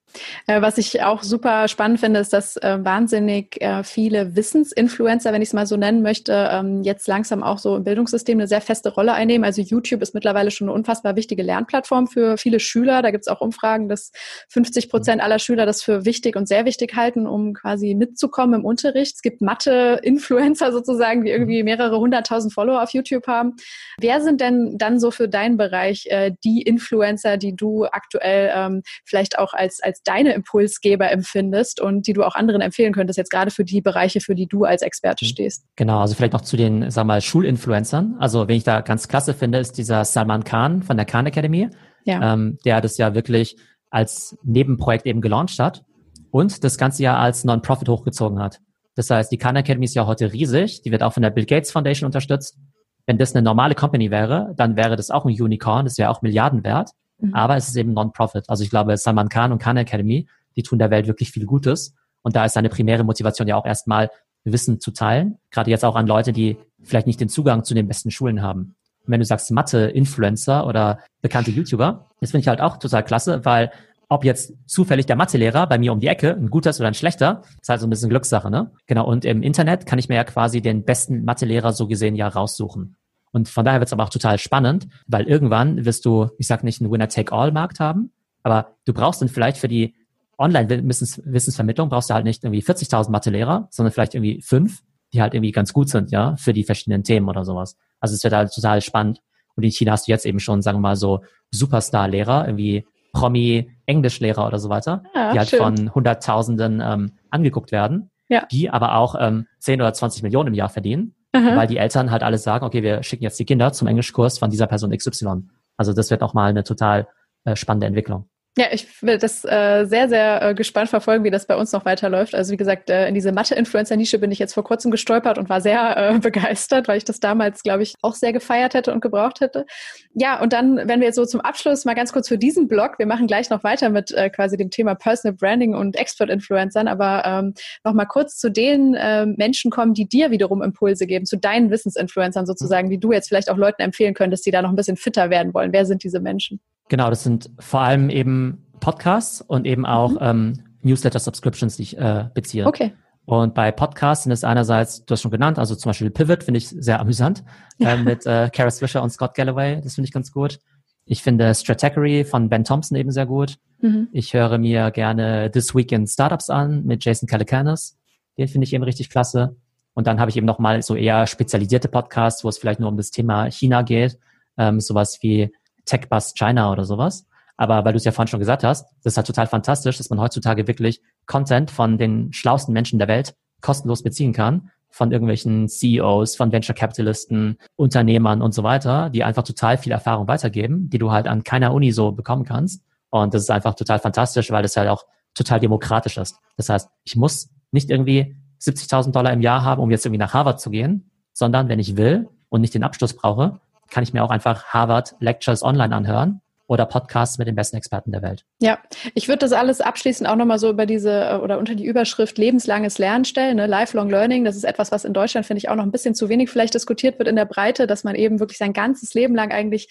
Äh, 0.47 0.61
was 0.63 0.79
ich 0.79 1.03
auch 1.03 1.23
super 1.23 1.69
spannend 1.69 2.01
finde, 2.01 2.21
ist, 2.21 2.33
dass 2.33 2.57
äh, 2.57 2.79
wahnsinnig 2.81 3.61
äh, 3.61 3.83
viele 3.85 4.37
Wissensinfluencer, 4.37 5.33
wenn 5.33 5.43
ich 5.43 5.49
es 5.49 5.53
mal 5.53 5.67
so 5.67 5.77
nennen 5.77 6.03
möchte, 6.03 6.49
ähm, 6.51 6.83
jetzt 6.83 7.07
langsam 7.09 7.43
auch 7.43 7.59
so 7.59 7.77
im 7.77 7.85
Bildungssystem 7.85 8.39
eine 8.39 8.49
sehr 8.49 8.61
feste 8.61 8.93
Rolle 8.93 9.13
einnehmen. 9.15 9.45
Also 9.45 9.63
YouTube 9.63 10.03
ist 10.03 10.15
mittlerweile 10.15 10.51
schon 10.51 10.69
eine 10.69 10.75
unfassbar 10.75 11.17
wichtige 11.17 11.43
Lernplattform 11.43 12.07
für 12.07 12.37
viele 12.37 12.61
Schüler. 12.61 13.03
Da 13.03 13.11
gibt 13.11 13.25
es 13.27 13.29
auch 13.29 13.41
Umfragen, 13.41 13.89
dass 13.89 14.13
50 14.49 14.89
Prozent 14.89 15.23
aller 15.23 15.39
Schüler 15.39 15.67
das 15.67 15.83
für 15.83 16.05
wichtig 16.05 16.37
und 16.37 16.49
sehr 16.49 16.65
wichtig 16.65 16.95
halten, 16.95 17.27
um 17.27 17.55
quasi 17.55 17.95
mitzukommen 17.95 18.61
im 18.61 18.65
Unterricht. 18.65 19.17
Es 19.17 19.23
gibt 19.23 19.41
Mathe-Influencer 19.41 20.73
sozusagen, 20.73 21.25
die 21.25 21.31
irgendwie 21.31 21.63
mehrere 21.63 21.99
hunderttausend 21.99 22.53
Follower 22.53 22.83
auf 22.83 22.91
YouTube 22.91 23.27
haben. 23.27 23.57
Wer 23.99 24.21
sind 24.21 24.41
denn 24.41 24.77
dann 24.79 25.01
so 25.01 25.11
für 25.11 25.29
deinen 25.29 25.57
Bereich 25.57 26.07
äh, 26.11 26.33
die 26.45 26.63
Influencer, 26.63 27.37
die 27.37 27.55
du 27.55 27.85
aktuell 27.87 28.53
ähm, 28.55 28.83
vielleicht 29.05 29.39
auch 29.39 29.55
als, 29.55 29.83
als 29.83 30.02
deine 30.05 30.33
Impulsgeber 30.33 31.11
empfindest 31.11 31.81
und 31.81 32.07
die 32.07 32.13
du 32.13 32.25
auch 32.25 32.35
anderen 32.35 32.61
empfehlen 32.61 32.93
könntest, 32.93 33.17
jetzt 33.17 33.31
gerade 33.31 33.51
für 33.51 33.65
die 33.65 33.81
Bereiche, 33.81 34.21
für 34.21 34.35
die 34.35 34.47
du 34.47 34.65
als 34.65 34.83
Experte 34.83 35.25
mhm. 35.25 35.29
stehst. 35.29 35.65
Genau, 35.77 36.01
also 36.01 36.15
vielleicht 36.15 36.33
noch 36.33 36.41
zu 36.41 36.57
den, 36.57 36.91
sag 36.91 37.07
mal, 37.07 37.21
Schulinfluencern. 37.21 38.17
Also, 38.19 38.49
wen 38.49 38.57
ich 38.57 38.65
da 38.65 38.81
ganz 38.81 39.09
klasse 39.09 39.35
finde, 39.35 39.59
ist 39.59 39.79
dieser 39.79 40.05
Salman 40.05 40.45
Khan 40.45 40.83
von 40.83 40.97
der 40.97 41.07
Khan 41.07 41.27
Academy, 41.27 41.69
ja. 42.05 42.35
ähm, 42.35 42.59
der 42.65 42.81
das 42.81 42.99
ja 42.99 43.15
wirklich 43.15 43.57
als 43.91 44.37
Nebenprojekt 44.43 45.07
eben 45.07 45.21
gelauncht 45.21 45.59
hat 45.59 45.85
und 46.31 46.65
das 46.65 46.79
ganze 46.79 47.03
ja 47.03 47.19
als 47.19 47.45
Non-Profit 47.45 47.89
hochgezogen 47.89 48.41
hat. 48.41 48.61
Das 48.95 49.09
heißt, 49.11 49.31
die 49.31 49.39
Khan 49.39 49.57
Academy 49.57 49.85
ist 49.85 49.95
ja 49.95 50.07
heute 50.07 50.33
riesig, 50.33 50.83
die 50.83 50.91
wird 50.91 51.03
auch 51.03 51.13
von 51.13 51.23
der 51.23 51.31
Bill 51.31 51.47
Gates 51.47 51.71
Foundation 51.71 52.07
unterstützt. 52.07 52.59
Wenn 53.07 53.19
das 53.19 53.35
eine 53.35 53.43
normale 53.43 53.75
Company 53.75 54.11
wäre, 54.11 54.55
dann 54.57 54.77
wäre 54.77 54.97
das 54.97 55.11
auch 55.11 55.25
ein 55.25 55.41
Unicorn, 55.41 55.85
das 55.85 55.99
wäre 55.99 56.11
auch 56.11 56.23
Milliarden 56.23 56.65
wert. 56.65 56.91
Mhm. 57.23 57.35
Aber 57.35 57.57
es 57.57 57.69
ist 57.69 57.77
eben 57.77 57.95
Non-Profit. 57.95 58.45
Also 58.49 58.65
ich 58.65 58.71
glaube, 58.71 58.97
Salman 58.97 59.29
Khan 59.29 59.53
und 59.53 59.59
Khan 59.59 59.77
Academy, 59.77 60.27
die 60.57 60.63
tun 60.63 60.79
der 60.79 60.91
Welt 60.91 61.07
wirklich 61.07 61.31
viel 61.31 61.47
Gutes. 61.47 61.95
Und 62.23 62.37
da 62.37 62.45
ist 62.45 62.53
seine 62.55 62.69
primäre 62.69 63.05
Motivation 63.05 63.49
ja 63.49 63.57
auch 63.57 63.67
erstmal 63.67 64.11
Wissen 64.45 64.81
zu 64.81 64.91
teilen. 64.91 65.39
Gerade 65.51 65.71
jetzt 65.71 65.85
auch 65.85 65.97
an 65.97 66.07
Leute, 66.07 66.33
die 66.33 66.57
vielleicht 66.83 67.07
nicht 67.07 67.21
den 67.21 67.29
Zugang 67.29 67.65
zu 67.65 67.75
den 67.75 67.89
besten 67.89 68.11
Schulen 68.11 68.43
haben. 68.43 68.75
Und 69.05 69.13
wenn 69.13 69.21
du 69.21 69.27
sagst 69.27 69.51
Mathe-Influencer 69.51 70.67
oder 70.67 70.99
bekannte 71.21 71.51
YouTuber, 71.51 72.11
das 72.21 72.31
finde 72.31 72.43
ich 72.43 72.49
halt 72.49 72.61
auch 72.61 72.77
total 72.77 73.05
klasse, 73.05 73.45
weil 73.45 73.71
ob 74.09 74.25
jetzt 74.25 74.53
zufällig 74.67 75.07
der 75.07 75.17
Mathelehrer 75.17 75.67
bei 75.67 75.79
mir 75.79 75.93
um 75.93 75.99
die 75.99 76.07
Ecke 76.07 76.33
ein 76.33 76.51
guter 76.51 76.71
ist 76.71 76.81
oder 76.81 76.89
ein 76.89 76.95
schlechter, 76.95 77.43
ist 77.61 77.69
halt 77.71 77.81
so 77.81 77.87
ein 77.87 77.91
bisschen 77.91 78.11
Glückssache, 78.11 78.51
ne? 78.51 78.71
Genau. 78.87 79.07
Und 79.07 79.25
im 79.25 79.43
Internet 79.43 79.87
kann 79.87 79.99
ich 79.99 80.09
mir 80.09 80.17
ja 80.17 80.25
quasi 80.25 80.61
den 80.61 80.85
besten 80.85 81.25
Mathelehrer 81.25 81.73
so 81.73 81.87
gesehen 81.87 82.15
ja 82.15 82.29
raussuchen. 82.29 82.97
Und 83.33 83.49
von 83.49 83.65
daher 83.65 83.81
wird 83.81 83.89
es 83.89 83.93
aber 83.93 84.05
auch 84.05 84.11
total 84.11 84.39
spannend, 84.39 84.89
weil 85.07 85.27
irgendwann 85.27 85.85
wirst 85.85 86.05
du, 86.05 86.29
ich 86.39 86.47
sag 86.47 86.63
nicht 86.65 86.81
einen 86.81 86.93
Winner-Take-All-Markt 86.93 87.81
haben, 87.81 88.13
aber 88.43 88.77
du 88.85 88.93
brauchst 88.93 89.23
dann 89.23 89.29
vielleicht 89.29 89.57
für 89.57 89.69
die 89.69 89.95
Online-Wissensvermittlung 90.39 91.89
brauchst 91.89 92.11
du 92.11 92.15
halt 92.15 92.25
nicht 92.25 92.43
irgendwie 92.43 92.63
40.000 92.63 93.11
Mathe-Lehrer, 93.11 93.69
sondern 93.71 93.93
vielleicht 93.93 94.15
irgendwie 94.15 94.43
fünf, 94.43 94.83
die 95.13 95.23
halt 95.23 95.35
irgendwie 95.35 95.53
ganz 95.53 95.73
gut 95.73 95.89
sind, 95.89 96.11
ja, 96.11 96.37
für 96.37 96.53
die 96.53 96.65
verschiedenen 96.65 97.05
Themen 97.05 97.29
oder 97.29 97.45
sowas. 97.45 97.77
Also 98.01 98.15
es 98.15 98.25
wird 98.25 98.35
halt 98.35 98.53
total 98.53 98.81
spannend. 98.81 99.21
Und 99.55 99.63
in 99.63 99.71
China 99.71 99.93
hast 99.93 100.09
du 100.09 100.11
jetzt 100.11 100.27
eben 100.27 100.41
schon, 100.41 100.63
sagen 100.63 100.79
wir 100.79 100.83
mal, 100.83 100.97
so 100.97 101.23
Superstar-Lehrer, 101.51 102.47
irgendwie 102.47 102.87
Promi-Englischlehrer 103.13 104.47
oder 104.47 104.59
so 104.59 104.69
weiter, 104.71 105.03
ja, 105.15 105.33
die 105.33 105.39
halt 105.39 105.51
schön. 105.51 105.59
von 105.59 105.95
Hunderttausenden 105.95 106.81
ähm, 106.83 107.13
angeguckt 107.31 107.71
werden, 107.71 108.11
ja. 108.29 108.47
die 108.51 108.71
aber 108.71 108.97
auch 108.97 109.15
ähm, 109.19 109.47
10 109.59 109.81
oder 109.81 109.93
20 109.93 110.23
Millionen 110.23 110.49
im 110.49 110.55
Jahr 110.55 110.71
verdienen 110.71 111.15
Aha. 111.33 111.57
weil 111.57 111.67
die 111.67 111.79
Eltern 111.79 112.11
halt 112.11 112.23
alles 112.23 112.43
sagen, 112.43 112.65
okay, 112.65 112.83
wir 112.83 113.03
schicken 113.03 113.25
jetzt 113.25 113.39
die 113.39 113.47
Kinder 113.47 113.73
zum 113.73 113.89
Englischkurs 113.89 114.39
von 114.39 114.51
dieser 114.51 114.67
Person 114.67 114.97
XY. 114.97 115.49
Also 115.77 115.93
das 115.95 116.11
wird 116.11 116.21
nochmal 116.21 116.51
eine 116.51 116.63
total 116.63 117.09
äh, 117.45 117.57
spannende 117.57 117.87
Entwicklung. 117.87 118.29
Ja, 118.59 118.67
ich 118.71 119.01
will 119.03 119.17
das 119.17 119.47
äh, 119.47 119.87
sehr, 119.87 120.11
sehr 120.11 120.43
äh, 120.43 120.55
gespannt 120.55 120.91
verfolgen, 120.91 121.25
wie 121.25 121.31
das 121.31 121.47
bei 121.47 121.57
uns 121.57 121.73
noch 121.73 121.87
weiterläuft. 121.87 122.35
Also 122.35 122.53
wie 122.53 122.59
gesagt, 122.59 122.91
äh, 122.91 123.09
in 123.09 123.15
diese 123.15 123.33
Mathe-Influencer-Nische 123.33 124.19
bin 124.19 124.31
ich 124.31 124.39
jetzt 124.39 124.53
vor 124.53 124.63
kurzem 124.63 124.91
gestolpert 124.91 125.39
und 125.39 125.49
war 125.49 125.63
sehr 125.63 125.97
äh, 125.97 126.19
begeistert, 126.21 126.87
weil 126.87 126.99
ich 126.99 127.05
das 127.05 127.19
damals, 127.19 127.63
glaube 127.63 127.83
ich, 127.83 127.95
auch 128.03 128.15
sehr 128.15 128.35
gefeiert 128.35 128.75
hätte 128.75 128.93
und 128.93 129.01
gebraucht 129.01 129.41
hätte. 129.41 129.65
Ja, 130.13 130.39
und 130.39 130.53
dann, 130.53 130.77
wenn 130.87 131.01
wir 131.01 131.07
jetzt 131.07 131.17
so 131.17 131.25
zum 131.25 131.41
Abschluss 131.41 131.87
mal 131.87 131.95
ganz 131.95 132.13
kurz 132.13 132.29
für 132.29 132.37
diesen 132.37 132.69
Blog, 132.69 132.99
wir 132.99 133.07
machen 133.07 133.27
gleich 133.27 133.49
noch 133.49 133.65
weiter 133.65 133.89
mit 133.89 134.13
äh, 134.13 134.29
quasi 134.29 134.59
dem 134.59 134.69
Thema 134.69 134.97
Personal 134.97 135.35
Branding 135.35 135.75
und 135.75 135.97
Expert-Influencern, 135.97 136.89
aber 136.89 137.23
ähm, 137.25 137.55
noch 137.85 137.95
mal 137.95 138.05
kurz 138.05 138.37
zu 138.37 138.51
den 138.51 138.93
äh, 138.93 139.25
Menschen 139.25 139.71
kommen, 139.71 139.95
die 139.95 140.07
dir 140.07 140.31
wiederum 140.31 140.61
Impulse 140.61 141.07
geben, 141.07 141.25
zu 141.25 141.39
deinen 141.39 141.71
Wissensinfluencern 141.71 142.45
sozusagen, 142.45 142.91
die 142.91 143.01
du 143.01 143.13
jetzt 143.13 143.29
vielleicht 143.29 143.49
auch 143.49 143.57
Leuten 143.57 143.81
empfehlen 143.81 144.13
könntest, 144.13 144.45
die 144.45 144.51
da 144.51 144.61
noch 144.61 144.69
ein 144.69 144.77
bisschen 144.77 144.99
fitter 144.99 145.31
werden 145.31 145.55
wollen. 145.55 145.73
Wer 145.73 145.87
sind 145.87 146.05
diese 146.05 146.21
Menschen? 146.21 146.61
Genau, 146.93 147.09
das 147.09 147.23
sind 147.23 147.49
vor 147.59 147.81
allem 147.81 148.11
eben 148.11 148.67
Podcasts 148.81 149.41
und 149.41 149.67
eben 149.67 149.87
auch 149.87 150.11
mhm. 150.11 150.19
ähm, 150.21 150.65
Newsletter-Subscriptions, 150.83 151.77
die 151.77 151.85
ich 151.85 151.97
äh, 151.97 152.27
beziehe. 152.35 152.67
Okay. 152.67 152.93
Und 153.25 153.55
bei 153.55 153.73
Podcasts 153.73 154.25
sind 154.25 154.33
es 154.33 154.45
einerseits, 154.45 155.03
du 155.07 155.13
hast 155.13 155.23
schon 155.23 155.31
genannt, 155.31 155.59
also 155.59 155.75
zum 155.75 155.89
Beispiel 155.89 156.11
Pivot 156.11 156.45
finde 156.45 156.59
ich 156.59 156.69
sehr 156.69 157.01
amüsant 157.01 157.45
ja. 157.79 157.93
äh, 157.95 157.97
mit 157.97 158.27
äh, 158.27 158.51
Kara 158.53 158.71
Swisher 158.71 159.03
und 159.03 159.09
Scott 159.09 159.33
Galloway, 159.35 159.81
das 159.81 159.95
finde 159.95 160.09
ich 160.09 160.13
ganz 160.13 160.33
gut. 160.33 160.59
Ich 161.07 161.23
finde 161.23 161.55
Stratechery 161.55 162.25
von 162.25 162.51
Ben 162.51 162.63
Thompson 162.63 162.99
eben 162.99 163.11
sehr 163.11 163.25
gut. 163.25 163.57
Mhm. 163.81 164.09
Ich 164.13 164.35
höre 164.35 164.59
mir 164.59 164.91
gerne 164.91 165.51
This 165.51 165.75
Week 165.75 165.91
in 165.93 166.07
Startups 166.07 166.51
an 166.51 166.85
mit 166.85 167.03
Jason 167.03 167.27
Calacanis. 167.27 167.97
Den 168.37 168.49
finde 168.49 168.67
ich 168.67 168.75
eben 168.75 168.85
richtig 168.85 169.09
klasse. 169.09 169.57
Und 169.95 170.07
dann 170.07 170.21
habe 170.21 170.31
ich 170.31 170.37
eben 170.37 170.47
nochmal 170.47 170.83
so 170.83 170.95
eher 170.95 171.27
spezialisierte 171.27 171.89
Podcasts, 171.89 172.45
wo 172.45 172.51
es 172.51 172.59
vielleicht 172.59 172.81
nur 172.81 172.91
um 172.91 172.99
das 172.99 173.13
Thema 173.13 173.51
China 173.51 173.81
geht. 173.81 174.19
Ähm, 174.59 174.79
sowas 174.79 175.21
wie 175.23 175.51
Tech 175.85 176.09
Bus 176.09 176.35
China 176.35 176.73
oder 176.73 176.85
sowas. 176.85 177.27
Aber 177.57 177.85
weil 177.85 177.93
du 177.93 177.97
es 177.97 178.05
ja 178.05 178.13
vorhin 178.13 178.29
schon 178.29 178.41
gesagt 178.41 178.65
hast, 178.65 178.89
das 179.03 179.13
ist 179.13 179.17
halt 179.17 179.27
total 179.27 179.47
fantastisch, 179.47 179.99
dass 179.99 180.11
man 180.11 180.21
heutzutage 180.21 180.67
wirklich 180.67 181.01
Content 181.27 181.71
von 181.71 181.99
den 181.99 182.33
schlausten 182.33 182.73
Menschen 182.73 182.99
der 182.99 183.09
Welt 183.09 183.35
kostenlos 183.61 184.03
beziehen 184.03 184.33
kann, 184.33 184.71
von 184.91 185.13
irgendwelchen 185.13 185.69
CEOs, 185.69 186.37
von 186.37 186.53
Venture 186.53 186.75
Capitalisten, 186.75 187.57
Unternehmern 187.77 188.43
und 188.43 188.53
so 188.53 188.63
weiter, 188.63 189.11
die 189.11 189.25
einfach 189.25 189.43
total 189.43 189.79
viel 189.79 189.93
Erfahrung 189.93 190.29
weitergeben, 190.29 190.91
die 190.91 190.99
du 190.99 191.11
halt 191.13 191.27
an 191.27 191.45
keiner 191.45 191.73
Uni 191.73 191.93
so 191.93 192.13
bekommen 192.13 192.45
kannst. 192.45 192.85
Und 193.11 193.35
das 193.35 193.43
ist 193.43 193.51
einfach 193.51 193.75
total 193.75 193.99
fantastisch, 193.99 194.51
weil 194.51 194.63
das 194.63 194.77
halt 194.77 194.89
auch 194.89 195.07
total 195.35 195.61
demokratisch 195.61 196.19
ist. 196.19 196.37
Das 196.57 196.69
heißt, 196.69 196.89
ich 197.05 197.17
muss 197.17 197.51
nicht 197.71 197.91
irgendwie 197.91 198.37
70.000 198.61 199.13
Dollar 199.13 199.33
im 199.33 199.41
Jahr 199.41 199.65
haben, 199.65 199.81
um 199.81 199.91
jetzt 199.91 200.05
irgendwie 200.05 200.19
nach 200.19 200.35
Harvard 200.35 200.61
zu 200.61 200.71
gehen, 200.71 201.11
sondern 201.33 201.69
wenn 201.69 201.79
ich 201.79 201.97
will 201.97 202.29
und 202.49 202.61
nicht 202.61 202.75
den 202.75 202.85
Abschluss 202.85 203.15
brauche, 203.15 203.61
kann 203.93 204.03
ich 204.03 204.13
mir 204.13 204.25
auch 204.25 204.31
einfach 204.31 204.65
Harvard 204.67 205.15
Lectures 205.21 205.63
online 205.63 205.95
anhören 205.95 206.41
oder 206.73 206.87
Podcasts 206.87 207.37
mit 207.37 207.47
den 207.47 207.55
besten 207.55 207.77
Experten 207.77 208.13
der 208.13 208.23
Welt. 208.23 208.45
Ja, 208.61 208.79
ich 209.15 209.29
würde 209.29 209.41
das 209.41 209.53
alles 209.53 209.83
abschließend 209.83 210.29
auch 210.29 210.37
nochmal 210.37 210.59
so 210.59 210.71
über 210.71 210.87
diese 210.87 211.11
äh, 211.11 211.37
oder 211.37 211.59
unter 211.59 211.75
die 211.75 211.85
Überschrift 211.85 212.39
lebenslanges 212.39 212.99
Lernen 212.99 213.27
stellen, 213.27 213.57
ne? 213.57 213.67
Lifelong 213.67 214.09
Learning. 214.09 214.45
Das 214.45 214.57
ist 214.57 214.65
etwas, 214.65 214.91
was 214.91 215.05
in 215.05 215.13
Deutschland, 215.13 215.47
finde 215.47 215.59
ich, 215.59 215.69
auch 215.69 215.75
noch 215.75 215.85
ein 215.85 215.93
bisschen 215.93 216.15
zu 216.15 216.31
wenig 216.31 216.49
vielleicht 216.49 216.73
diskutiert 216.73 217.19
wird 217.19 217.29
in 217.29 217.37
der 217.37 217.45
Breite, 217.45 217.87
dass 217.87 218.05
man 218.05 218.15
eben 218.15 218.41
wirklich 218.41 218.59
sein 218.59 218.73
ganzes 218.73 219.13
Leben 219.13 219.35
lang 219.35 219.53
eigentlich 219.53 219.91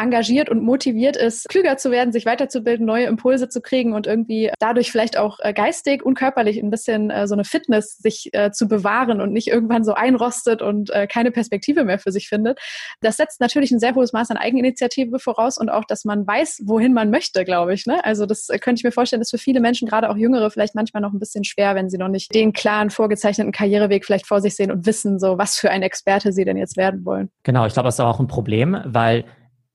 engagiert 0.00 0.48
und 0.48 0.62
motiviert 0.62 1.16
ist, 1.16 1.48
klüger 1.48 1.76
zu 1.76 1.90
werden, 1.90 2.12
sich 2.12 2.26
weiterzubilden, 2.26 2.86
neue 2.86 3.06
Impulse 3.06 3.48
zu 3.48 3.60
kriegen 3.60 3.92
und 3.92 4.06
irgendwie 4.06 4.50
dadurch 4.58 4.90
vielleicht 4.90 5.16
auch 5.16 5.38
äh, 5.40 5.52
geistig 5.52 6.04
und 6.04 6.14
körperlich 6.14 6.58
ein 6.58 6.70
bisschen 6.70 7.10
äh, 7.10 7.26
so 7.26 7.34
eine 7.34 7.44
Fitness 7.44 7.98
sich 7.98 8.30
äh, 8.32 8.50
zu 8.50 8.68
bewahren 8.68 9.20
und 9.20 9.32
nicht 9.32 9.48
irgendwann 9.48 9.84
so 9.84 9.94
einrostet 9.94 10.62
und 10.62 10.90
äh, 10.90 11.06
keine 11.06 11.30
Perspektive 11.30 11.84
mehr 11.84 11.98
für 11.98 12.12
sich 12.12 12.28
findet. 12.28 12.58
Das 13.00 13.16
setzt 13.16 13.40
natürlich 13.40 13.70
ein 13.70 13.80
sehr 13.80 13.94
hohes 13.94 14.12
Maß 14.12 14.30
an 14.30 14.36
Eigeninitiative 14.36 15.18
voraus 15.18 15.58
und 15.58 15.68
auch, 15.68 15.84
dass 15.84 16.04
man 16.04 16.26
weiß, 16.26 16.62
wohin 16.64 16.92
man 16.92 17.10
möchte, 17.10 17.44
glaube 17.44 17.74
ich. 17.74 17.86
Ne? 17.86 18.04
Also 18.04 18.26
das 18.26 18.48
äh, 18.48 18.58
könnte 18.58 18.80
ich 18.80 18.84
mir 18.84 18.92
vorstellen, 18.92 19.22
ist 19.22 19.30
für 19.30 19.38
viele 19.38 19.60
Menschen, 19.60 19.88
gerade 19.88 20.10
auch 20.10 20.16
Jüngere, 20.16 20.50
vielleicht 20.50 20.74
manchmal 20.74 21.02
noch 21.02 21.12
ein 21.12 21.18
bisschen 21.18 21.44
schwer, 21.44 21.74
wenn 21.74 21.90
sie 21.90 21.98
noch 21.98 22.08
nicht 22.08 22.34
den 22.34 22.52
klaren, 22.52 22.90
vorgezeichneten 22.90 23.52
Karriereweg 23.52 24.04
vielleicht 24.04 24.26
vor 24.26 24.40
sich 24.40 24.56
sehen 24.56 24.70
und 24.70 24.86
wissen, 24.86 25.18
so 25.18 25.38
was 25.38 25.56
für 25.56 25.70
ein 25.70 25.82
Experte 25.82 26.32
sie 26.32 26.44
denn 26.44 26.56
jetzt 26.56 26.76
werden 26.76 27.04
wollen. 27.04 27.30
Genau, 27.42 27.66
ich 27.66 27.72
glaube, 27.72 27.86
das 27.88 27.96
ist 27.96 28.00
auch 28.00 28.20
ein 28.20 28.26
Problem, 28.26 28.80
weil 28.84 29.24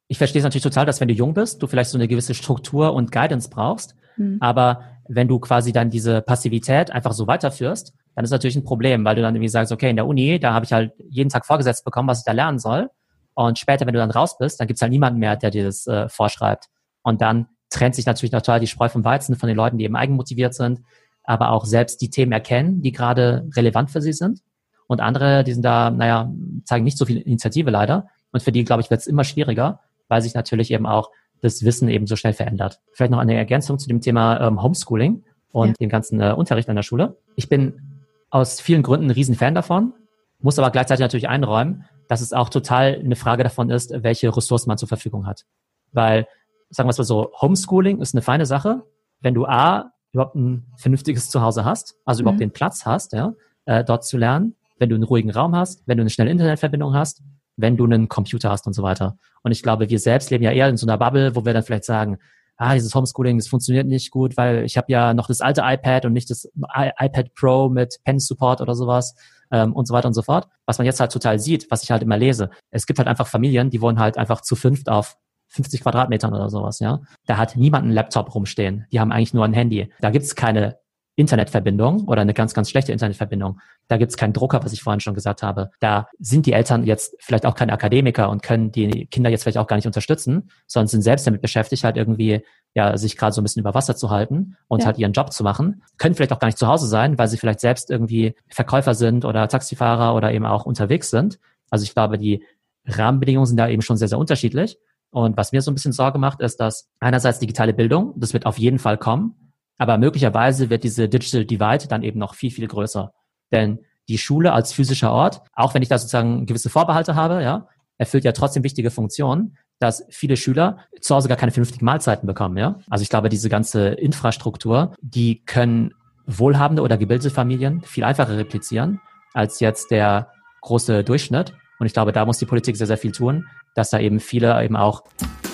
ich 0.08 0.18
verstehe 0.18 0.40
es 0.40 0.44
natürlich 0.44 0.64
total, 0.64 0.86
dass 0.86 1.02
wenn 1.02 1.08
du 1.08 1.14
jung 1.14 1.34
bist, 1.34 1.62
du 1.62 1.68
vielleicht 1.68 1.90
so 1.90 1.98
eine 1.98 2.08
gewisse 2.08 2.34
Struktur 2.34 2.94
und 2.94 3.12
Guidance 3.12 3.50
brauchst. 3.50 3.96
Mhm. 4.18 4.38
Aber 4.40 4.84
wenn 5.08 5.28
du 5.28 5.40
quasi 5.40 5.72
dann 5.72 5.90
diese 5.90 6.22
Passivität 6.22 6.92
einfach 6.92 7.14
so 7.14 7.28
weiterführst, 7.28 7.94
dann 8.16 8.24
ist 8.24 8.32
natürlich 8.32 8.56
ein 8.56 8.64
Problem, 8.64 9.04
weil 9.04 9.16
du 9.16 9.22
dann 9.22 9.36
irgendwie 9.36 9.50
sagst, 9.50 9.72
okay, 9.72 9.90
in 9.90 9.96
der 9.96 10.08
Uni, 10.08 10.40
da 10.40 10.54
habe 10.54 10.66
ich 10.66 10.74
halt 10.74 10.94
jeden 11.10 11.30
Tag 11.30 11.46
vorgesetzt 11.46 11.84
bekommen, 11.84 12.08
was 12.08 12.20
ich 12.20 12.26
da 12.26 12.32
lernen 12.32 12.60
soll. 12.60 12.90
Und 13.34 13.60
später, 13.60 13.86
wenn 13.86 13.94
du 13.94 14.00
dann 14.00 14.12
raus 14.12 14.38
bist, 14.38 14.60
dann 14.60 14.68
gibt's 14.68 14.82
halt 14.82 14.92
niemanden 14.92 15.20
mehr, 15.20 15.36
der 15.36 15.52
dir 15.52 15.66
das 15.66 15.86
äh, 15.88 16.08
vorschreibt. 16.08 16.68
Und 17.04 17.22
dann 17.22 17.48
trennt 17.70 17.96
sich 17.96 18.06
natürlich 18.06 18.32
total 18.32 18.60
die 18.60 18.68
Spreu 18.68 18.88
vom 18.88 19.04
Weizen 19.04 19.36
von 19.36 19.48
den 19.48 19.58
Leuten, 19.58 19.78
die 19.78 19.84
eben 19.84 19.98
eigenmotiviert 19.98 20.54
sind, 20.54 20.82
aber 21.24 21.52
auch 21.52 21.66
selbst 21.66 22.02
die 22.02 22.10
Themen 22.10 22.32
erkennen, 22.32 22.82
die 22.82 22.92
gerade 22.92 23.50
relevant 23.56 23.92
für 23.92 24.02
sie 24.02 24.14
sind. 24.14 24.40
Und 24.88 25.02
andere, 25.02 25.44
die 25.44 25.54
sind 25.54 25.64
da, 25.64 25.90
naja, 25.90 26.32
zeigen 26.64 26.86
nicht 26.86 26.98
so 26.98 27.06
viel 27.06 27.18
Initiative 27.18 27.72
leider. 27.72 28.08
Und 28.32 28.44
für 28.44 28.52
die, 28.52 28.64
glaube 28.64 28.82
ich, 28.82 28.90
wird 28.90 29.02
es 29.02 29.08
immer 29.08 29.24
schwieriger, 29.24 29.82
weil 30.08 30.22
sich 30.22 30.34
natürlich 30.34 30.72
eben 30.72 30.86
auch 30.86 31.12
das 31.42 31.64
Wissen 31.64 31.90
eben 31.90 32.08
so 32.08 32.16
schnell 32.16 32.34
verändert. 32.34 32.80
Vielleicht 32.94 33.12
noch 33.12 33.20
eine 33.20 33.36
Ergänzung 33.36 33.78
zu 33.80 33.88
dem 33.88 34.02
Thema 34.02 34.40
ähm, 34.40 34.62
Homeschooling 34.62 35.24
und 35.52 35.70
ja. 35.70 35.74
dem 35.80 35.90
ganzen 35.90 36.20
äh, 36.22 36.34
Unterricht 36.34 36.70
an 36.70 36.76
der 36.76 36.84
Schule. 36.84 37.18
Ich 37.36 37.50
bin 37.50 38.04
aus 38.30 38.60
vielen 38.60 38.84
Gründen 38.84 39.08
ein 39.08 39.12
Riesenfan 39.12 39.56
davon, 39.56 39.94
muss 40.40 40.60
aber 40.60 40.72
gleichzeitig 40.72 41.02
natürlich 41.02 41.30
einräumen, 41.30 41.86
dass 42.08 42.22
es 42.22 42.34
auch 42.34 42.50
total 42.50 43.00
eine 43.00 43.16
Frage 43.16 43.44
davon 43.44 43.70
ist, 43.70 43.92
welche 44.04 44.36
Ressourcen 44.36 44.70
man 44.70 44.78
zur 44.78 44.88
Verfügung 44.88 45.26
hat. 45.26 45.46
Weil, 45.92 46.28
sagen 46.70 46.88
wir 46.88 46.92
es 46.92 46.98
mal 46.98 47.04
so, 47.04 47.32
Homeschooling 47.40 48.02
ist 48.02 48.14
eine 48.14 48.22
feine 48.22 48.46
Sache, 48.46 48.84
wenn 49.22 49.34
du 49.34 49.46
A, 49.46 49.92
überhaupt 50.12 50.36
ein 50.36 50.66
vernünftiges 50.78 51.30
Zuhause 51.30 51.66
hast, 51.66 51.96
also 52.06 52.22
überhaupt 52.22 52.38
mhm. 52.38 52.46
den 52.46 52.52
Platz 52.52 52.86
hast, 52.86 53.14
ja, 53.14 53.34
äh, 53.66 53.84
dort 53.84 54.06
zu 54.06 54.18
lernen, 54.18 54.56
wenn 54.78 54.90
du 54.90 54.96
einen 54.96 55.04
ruhigen 55.04 55.32
Raum 55.32 55.56
hast, 55.56 55.84
wenn 55.88 55.98
du 55.98 56.02
eine 56.02 56.10
schnelle 56.10 56.32
Internetverbindung 56.32 56.94
hast, 56.94 57.22
wenn 57.58 57.78
du 57.78 57.86
einen 57.86 58.10
Computer 58.10 58.50
hast 58.50 58.68
und 58.68 58.74
so 58.74 58.84
weiter. 58.84 59.18
Und 59.44 59.52
ich 59.52 59.64
glaube, 59.64 59.90
wir 59.90 60.00
selbst 60.00 60.30
leben 60.32 60.44
ja 60.44 60.52
eher 60.52 60.70
in 60.70 60.78
so 60.78 60.86
einer 60.86 60.98
Bubble, 60.98 61.36
wo 61.36 61.46
wir 61.46 61.54
dann 61.54 61.64
vielleicht 61.64 61.86
sagen, 61.86 62.18
ah, 62.58 62.74
dieses 62.74 62.94
Homeschooling, 62.96 63.38
das 63.38 63.48
funktioniert 63.48 63.88
nicht 63.88 64.12
gut, 64.12 64.38
weil 64.38 64.64
ich 64.64 64.78
habe 64.78 64.92
ja 64.92 65.14
noch 65.14 65.28
das 65.28 65.42
alte 65.42 65.62
iPad 65.64 66.06
und 66.06 66.14
nicht 66.14 66.30
das 66.30 66.46
I 66.56 66.92
iPad 66.98 67.34
Pro 67.34 67.70
mit 67.70 67.98
Pen 68.04 68.20
Support 68.20 68.62
oder 68.62 68.76
sowas 68.76 69.16
ähm, 69.52 69.74
und 69.74 69.88
so 69.88 69.94
weiter 69.94 70.08
und 70.08 70.14
so 70.14 70.22
fort. 70.22 70.48
Was 70.66 70.78
man 70.78 70.86
jetzt 70.86 71.00
halt 71.00 71.12
total 71.12 71.40
sieht, 71.40 71.70
was 71.70 71.84
ich 71.84 71.92
halt 71.92 72.04
immer 72.04 72.18
lese, 72.18 72.50
es 72.72 72.86
gibt 72.86 73.00
halt 73.00 73.08
einfach 73.08 73.28
Familien, 73.28 73.70
die 73.70 73.82
wohnen 73.82 74.00
halt 74.00 74.18
einfach 74.18 74.42
zu 74.42 74.56
fünft 74.56 74.90
auf 74.90 75.18
50 75.50 75.82
Quadratmetern 75.82 76.34
oder 76.34 76.50
sowas, 76.50 76.80
ja. 76.80 77.02
Da 77.28 77.38
hat 77.38 77.56
niemand 77.56 77.84
einen 77.84 77.94
Laptop 77.94 78.34
rumstehen. 78.34 78.86
Die 78.92 79.00
haben 79.00 79.12
eigentlich 79.12 79.34
nur 79.34 79.46
ein 79.46 79.54
Handy. 79.54 79.92
Da 80.02 80.10
gibt's 80.10 80.36
keine 80.36 80.78
Internetverbindung 81.16 82.08
oder 82.08 82.22
eine 82.22 82.34
ganz, 82.34 82.54
ganz 82.54 82.70
schlechte 82.70 82.92
Internetverbindung. 82.92 83.60
Da 83.88 83.98
gibt's 83.98 84.18
keinen 84.18 84.34
Drucker, 84.34 84.64
was 84.64 84.74
ich 84.74 84.82
vorhin 84.82 85.00
schon 85.00 85.14
gesagt 85.14 85.44
habe. 85.44 85.72
Da 85.80 86.08
sind 86.20 86.46
die 86.46 86.54
Eltern 86.54 86.84
jetzt 86.84 87.16
vielleicht 87.20 87.46
auch 87.46 87.56
keine 87.56 87.72
Akademiker 87.72 88.30
und 88.30 88.44
können 88.44 88.72
die 88.72 89.06
Kinder 89.08 89.30
jetzt 89.30 89.44
vielleicht 89.44 89.58
auch 89.58 89.68
gar 89.68 89.78
nicht 89.78 89.88
unterstützen, 89.88 90.50
sondern 90.68 90.88
sind 90.88 91.04
selbst 91.04 91.26
damit 91.26 91.42
beschäftigt, 91.42 91.84
halt 91.84 91.96
irgendwie 91.96 92.42
ja 92.74 92.98
sich 92.98 93.16
gerade 93.16 93.34
so 93.34 93.42
ein 93.42 93.44
bisschen 93.44 93.62
über 93.62 93.74
Wasser 93.74 93.96
zu 93.96 94.10
halten 94.10 94.58
und 94.68 94.82
ja. 94.82 94.88
halt 94.88 94.98
ihren 94.98 95.14
Job 95.14 95.32
zu 95.32 95.44
machen. 95.44 95.84
Können 95.98 96.16
vielleicht 96.16 96.34
auch 96.34 96.40
gar 96.40 96.48
nicht 96.48 96.58
zu 96.58 96.68
Hause 96.68 96.88
sein, 96.88 97.18
weil 97.18 97.30
sie 97.30 97.38
vielleicht 97.38 97.62
selbst 97.62 97.90
irgendwie 97.90 98.36
Verkäufer 98.50 98.94
sind 98.94 99.24
oder 99.24 99.48
Taxifahrer 99.48 100.16
oder 100.16 100.34
eben 100.34 100.46
auch 100.46 100.66
unterwegs 100.66 101.10
sind. 101.10 101.40
Also 101.70 101.84
ich 101.84 101.94
glaube, 101.94 102.18
die 102.18 102.44
Rahmenbedingungen 102.86 103.46
sind 103.46 103.58
da 103.58 103.70
eben 103.70 103.82
schon 103.82 103.98
sehr, 103.98 104.10
sehr 104.10 104.20
unterschiedlich. 104.20 104.78
Und 105.12 105.38
was 105.38 105.54
mir 105.54 105.62
so 105.62 105.72
ein 105.72 105.76
bisschen 105.76 105.94
Sorge 105.94 106.20
macht, 106.20 106.42
ist, 106.42 106.60
dass 106.60 106.90
einerseits 107.00 107.40
digitale 107.40 107.74
Bildung, 107.74 108.14
das 108.18 108.34
wird 108.34 108.46
auf 108.46 108.60
jeden 108.60 108.80
Fall 108.80 108.98
kommen, 108.98 109.45
aber 109.78 109.98
möglicherweise 109.98 110.70
wird 110.70 110.84
diese 110.84 111.10
Digital 111.10 111.46
Divide 111.46 111.88
dann 111.88 112.04
eben 112.04 112.20
noch 112.20 112.36
viel, 112.36 112.52
viel 112.52 112.68
größer. 112.68 113.12
Denn 113.52 113.80
die 114.08 114.18
Schule 114.18 114.54
als 114.54 114.74
physischer 114.74 115.12
Ort, 115.12 115.42
auch 115.54 115.74
wenn 115.74 115.82
ich 115.82 115.90
da 115.90 115.98
sozusagen 115.98 116.46
gewisse 116.46 116.70
Vorbehalte 116.70 117.16
habe, 117.16 117.42
ja, 117.42 117.68
erfüllt 117.98 118.26
ja 118.26 118.32
trotzdem 118.32 118.64
wichtige 118.64 118.92
Funktionen, 118.92 119.58
dass 119.80 120.06
viele 120.10 120.38
Schüler 120.38 120.80
zu 121.02 121.16
Hause 121.16 121.28
gar 121.28 121.38
keine 121.38 121.52
vernünftigen 121.52 121.86
Mahlzeiten 121.86 122.28
bekommen, 122.28 122.58
ja. 122.58 122.80
Also 122.90 123.02
ich 123.02 123.10
glaube, 123.10 123.30
diese 123.30 123.50
ganze 123.50 123.90
Infrastruktur, 123.90 124.94
die 125.02 125.44
können 125.46 125.94
wohlhabende 126.28 126.82
oder 126.82 126.98
gebildete 126.98 127.30
Familien 127.30 127.82
viel 127.82 128.04
einfacher 128.04 128.38
replizieren 128.38 129.02
als 129.34 129.60
jetzt 129.60 129.92
der 129.92 130.30
große 130.62 131.04
Durchschnitt. 131.04 131.54
Und 131.78 131.86
ich 131.86 131.94
glaube, 131.94 132.14
da 132.14 132.26
muss 132.26 132.38
die 132.38 132.46
Politik 132.46 132.78
sehr, 132.78 132.88
sehr 132.88 132.98
viel 132.98 133.12
tun, 133.12 133.48
dass 133.76 133.90
da 133.90 134.00
eben 134.00 134.20
viele 134.20 134.64
eben 134.64 134.78
auch 134.78 135.04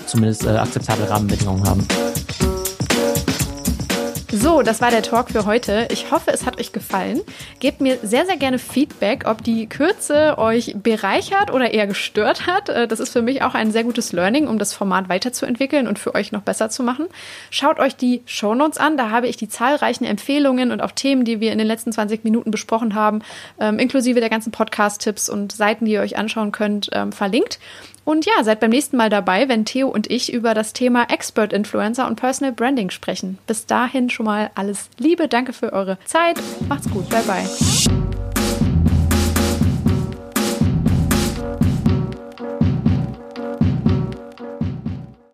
zumindest 0.05 0.45
äh, 0.45 0.49
akzeptable 0.49 1.09
Rahmenbedingungen 1.09 1.67
haben. 1.67 2.10
So, 4.33 4.61
das 4.61 4.79
war 4.79 4.91
der 4.91 5.01
Talk 5.01 5.29
für 5.29 5.45
heute. 5.45 5.89
Ich 5.91 6.09
hoffe, 6.09 6.31
es 6.31 6.45
hat 6.45 6.57
euch 6.57 6.71
gefallen. 6.71 7.19
Gebt 7.59 7.81
mir 7.81 7.97
sehr, 8.01 8.25
sehr 8.25 8.37
gerne 8.37 8.59
Feedback, 8.59 9.25
ob 9.25 9.43
die 9.43 9.67
Kürze 9.67 10.37
euch 10.37 10.73
bereichert 10.81 11.51
oder 11.51 11.73
eher 11.73 11.85
gestört 11.85 12.47
hat. 12.47 12.69
Äh, 12.69 12.87
das 12.87 13.01
ist 13.01 13.11
für 13.11 13.21
mich 13.21 13.41
auch 13.41 13.55
ein 13.55 13.73
sehr 13.73 13.83
gutes 13.83 14.13
Learning, 14.13 14.47
um 14.47 14.57
das 14.57 14.73
Format 14.73 15.09
weiterzuentwickeln 15.09 15.85
und 15.85 15.99
für 15.99 16.15
euch 16.15 16.31
noch 16.31 16.43
besser 16.43 16.69
zu 16.69 16.81
machen. 16.81 17.07
Schaut 17.49 17.77
euch 17.79 17.97
die 17.97 18.21
Shownotes 18.25 18.77
an. 18.77 18.95
Da 18.95 19.09
habe 19.09 19.27
ich 19.27 19.35
die 19.35 19.49
zahlreichen 19.49 20.05
Empfehlungen 20.05 20.71
und 20.71 20.79
auch 20.79 20.91
Themen, 20.91 21.25
die 21.25 21.41
wir 21.41 21.51
in 21.51 21.57
den 21.57 21.67
letzten 21.67 21.91
20 21.91 22.23
Minuten 22.23 22.51
besprochen 22.51 22.95
haben, 22.95 23.23
ähm, 23.59 23.79
inklusive 23.79 24.21
der 24.21 24.29
ganzen 24.29 24.53
Podcast-Tipps 24.53 25.27
und 25.27 25.51
Seiten, 25.51 25.83
die 25.83 25.91
ihr 25.91 26.01
euch 26.01 26.17
anschauen 26.17 26.53
könnt, 26.53 26.89
ähm, 26.93 27.11
verlinkt. 27.11 27.59
Und 28.03 28.25
ja, 28.25 28.43
seid 28.43 28.59
beim 28.59 28.71
nächsten 28.71 28.97
Mal 28.97 29.09
dabei, 29.09 29.47
wenn 29.47 29.65
Theo 29.65 29.87
und 29.87 30.09
ich 30.09 30.33
über 30.33 30.53
das 30.53 30.73
Thema 30.73 31.03
Expert 31.09 31.53
Influencer 31.53 32.07
und 32.07 32.15
Personal 32.15 32.53
Branding 32.53 32.89
sprechen. 32.89 33.37
Bis 33.47 33.65
dahin 33.65 34.09
schon 34.09 34.25
mal 34.25 34.49
alles 34.55 34.89
Liebe, 34.97 35.27
danke 35.27 35.53
für 35.53 35.73
eure 35.73 35.97
Zeit. 36.05 36.39
Macht's 36.67 36.89
gut, 36.89 37.09
bye 37.09 37.23
bye. 37.23 38.00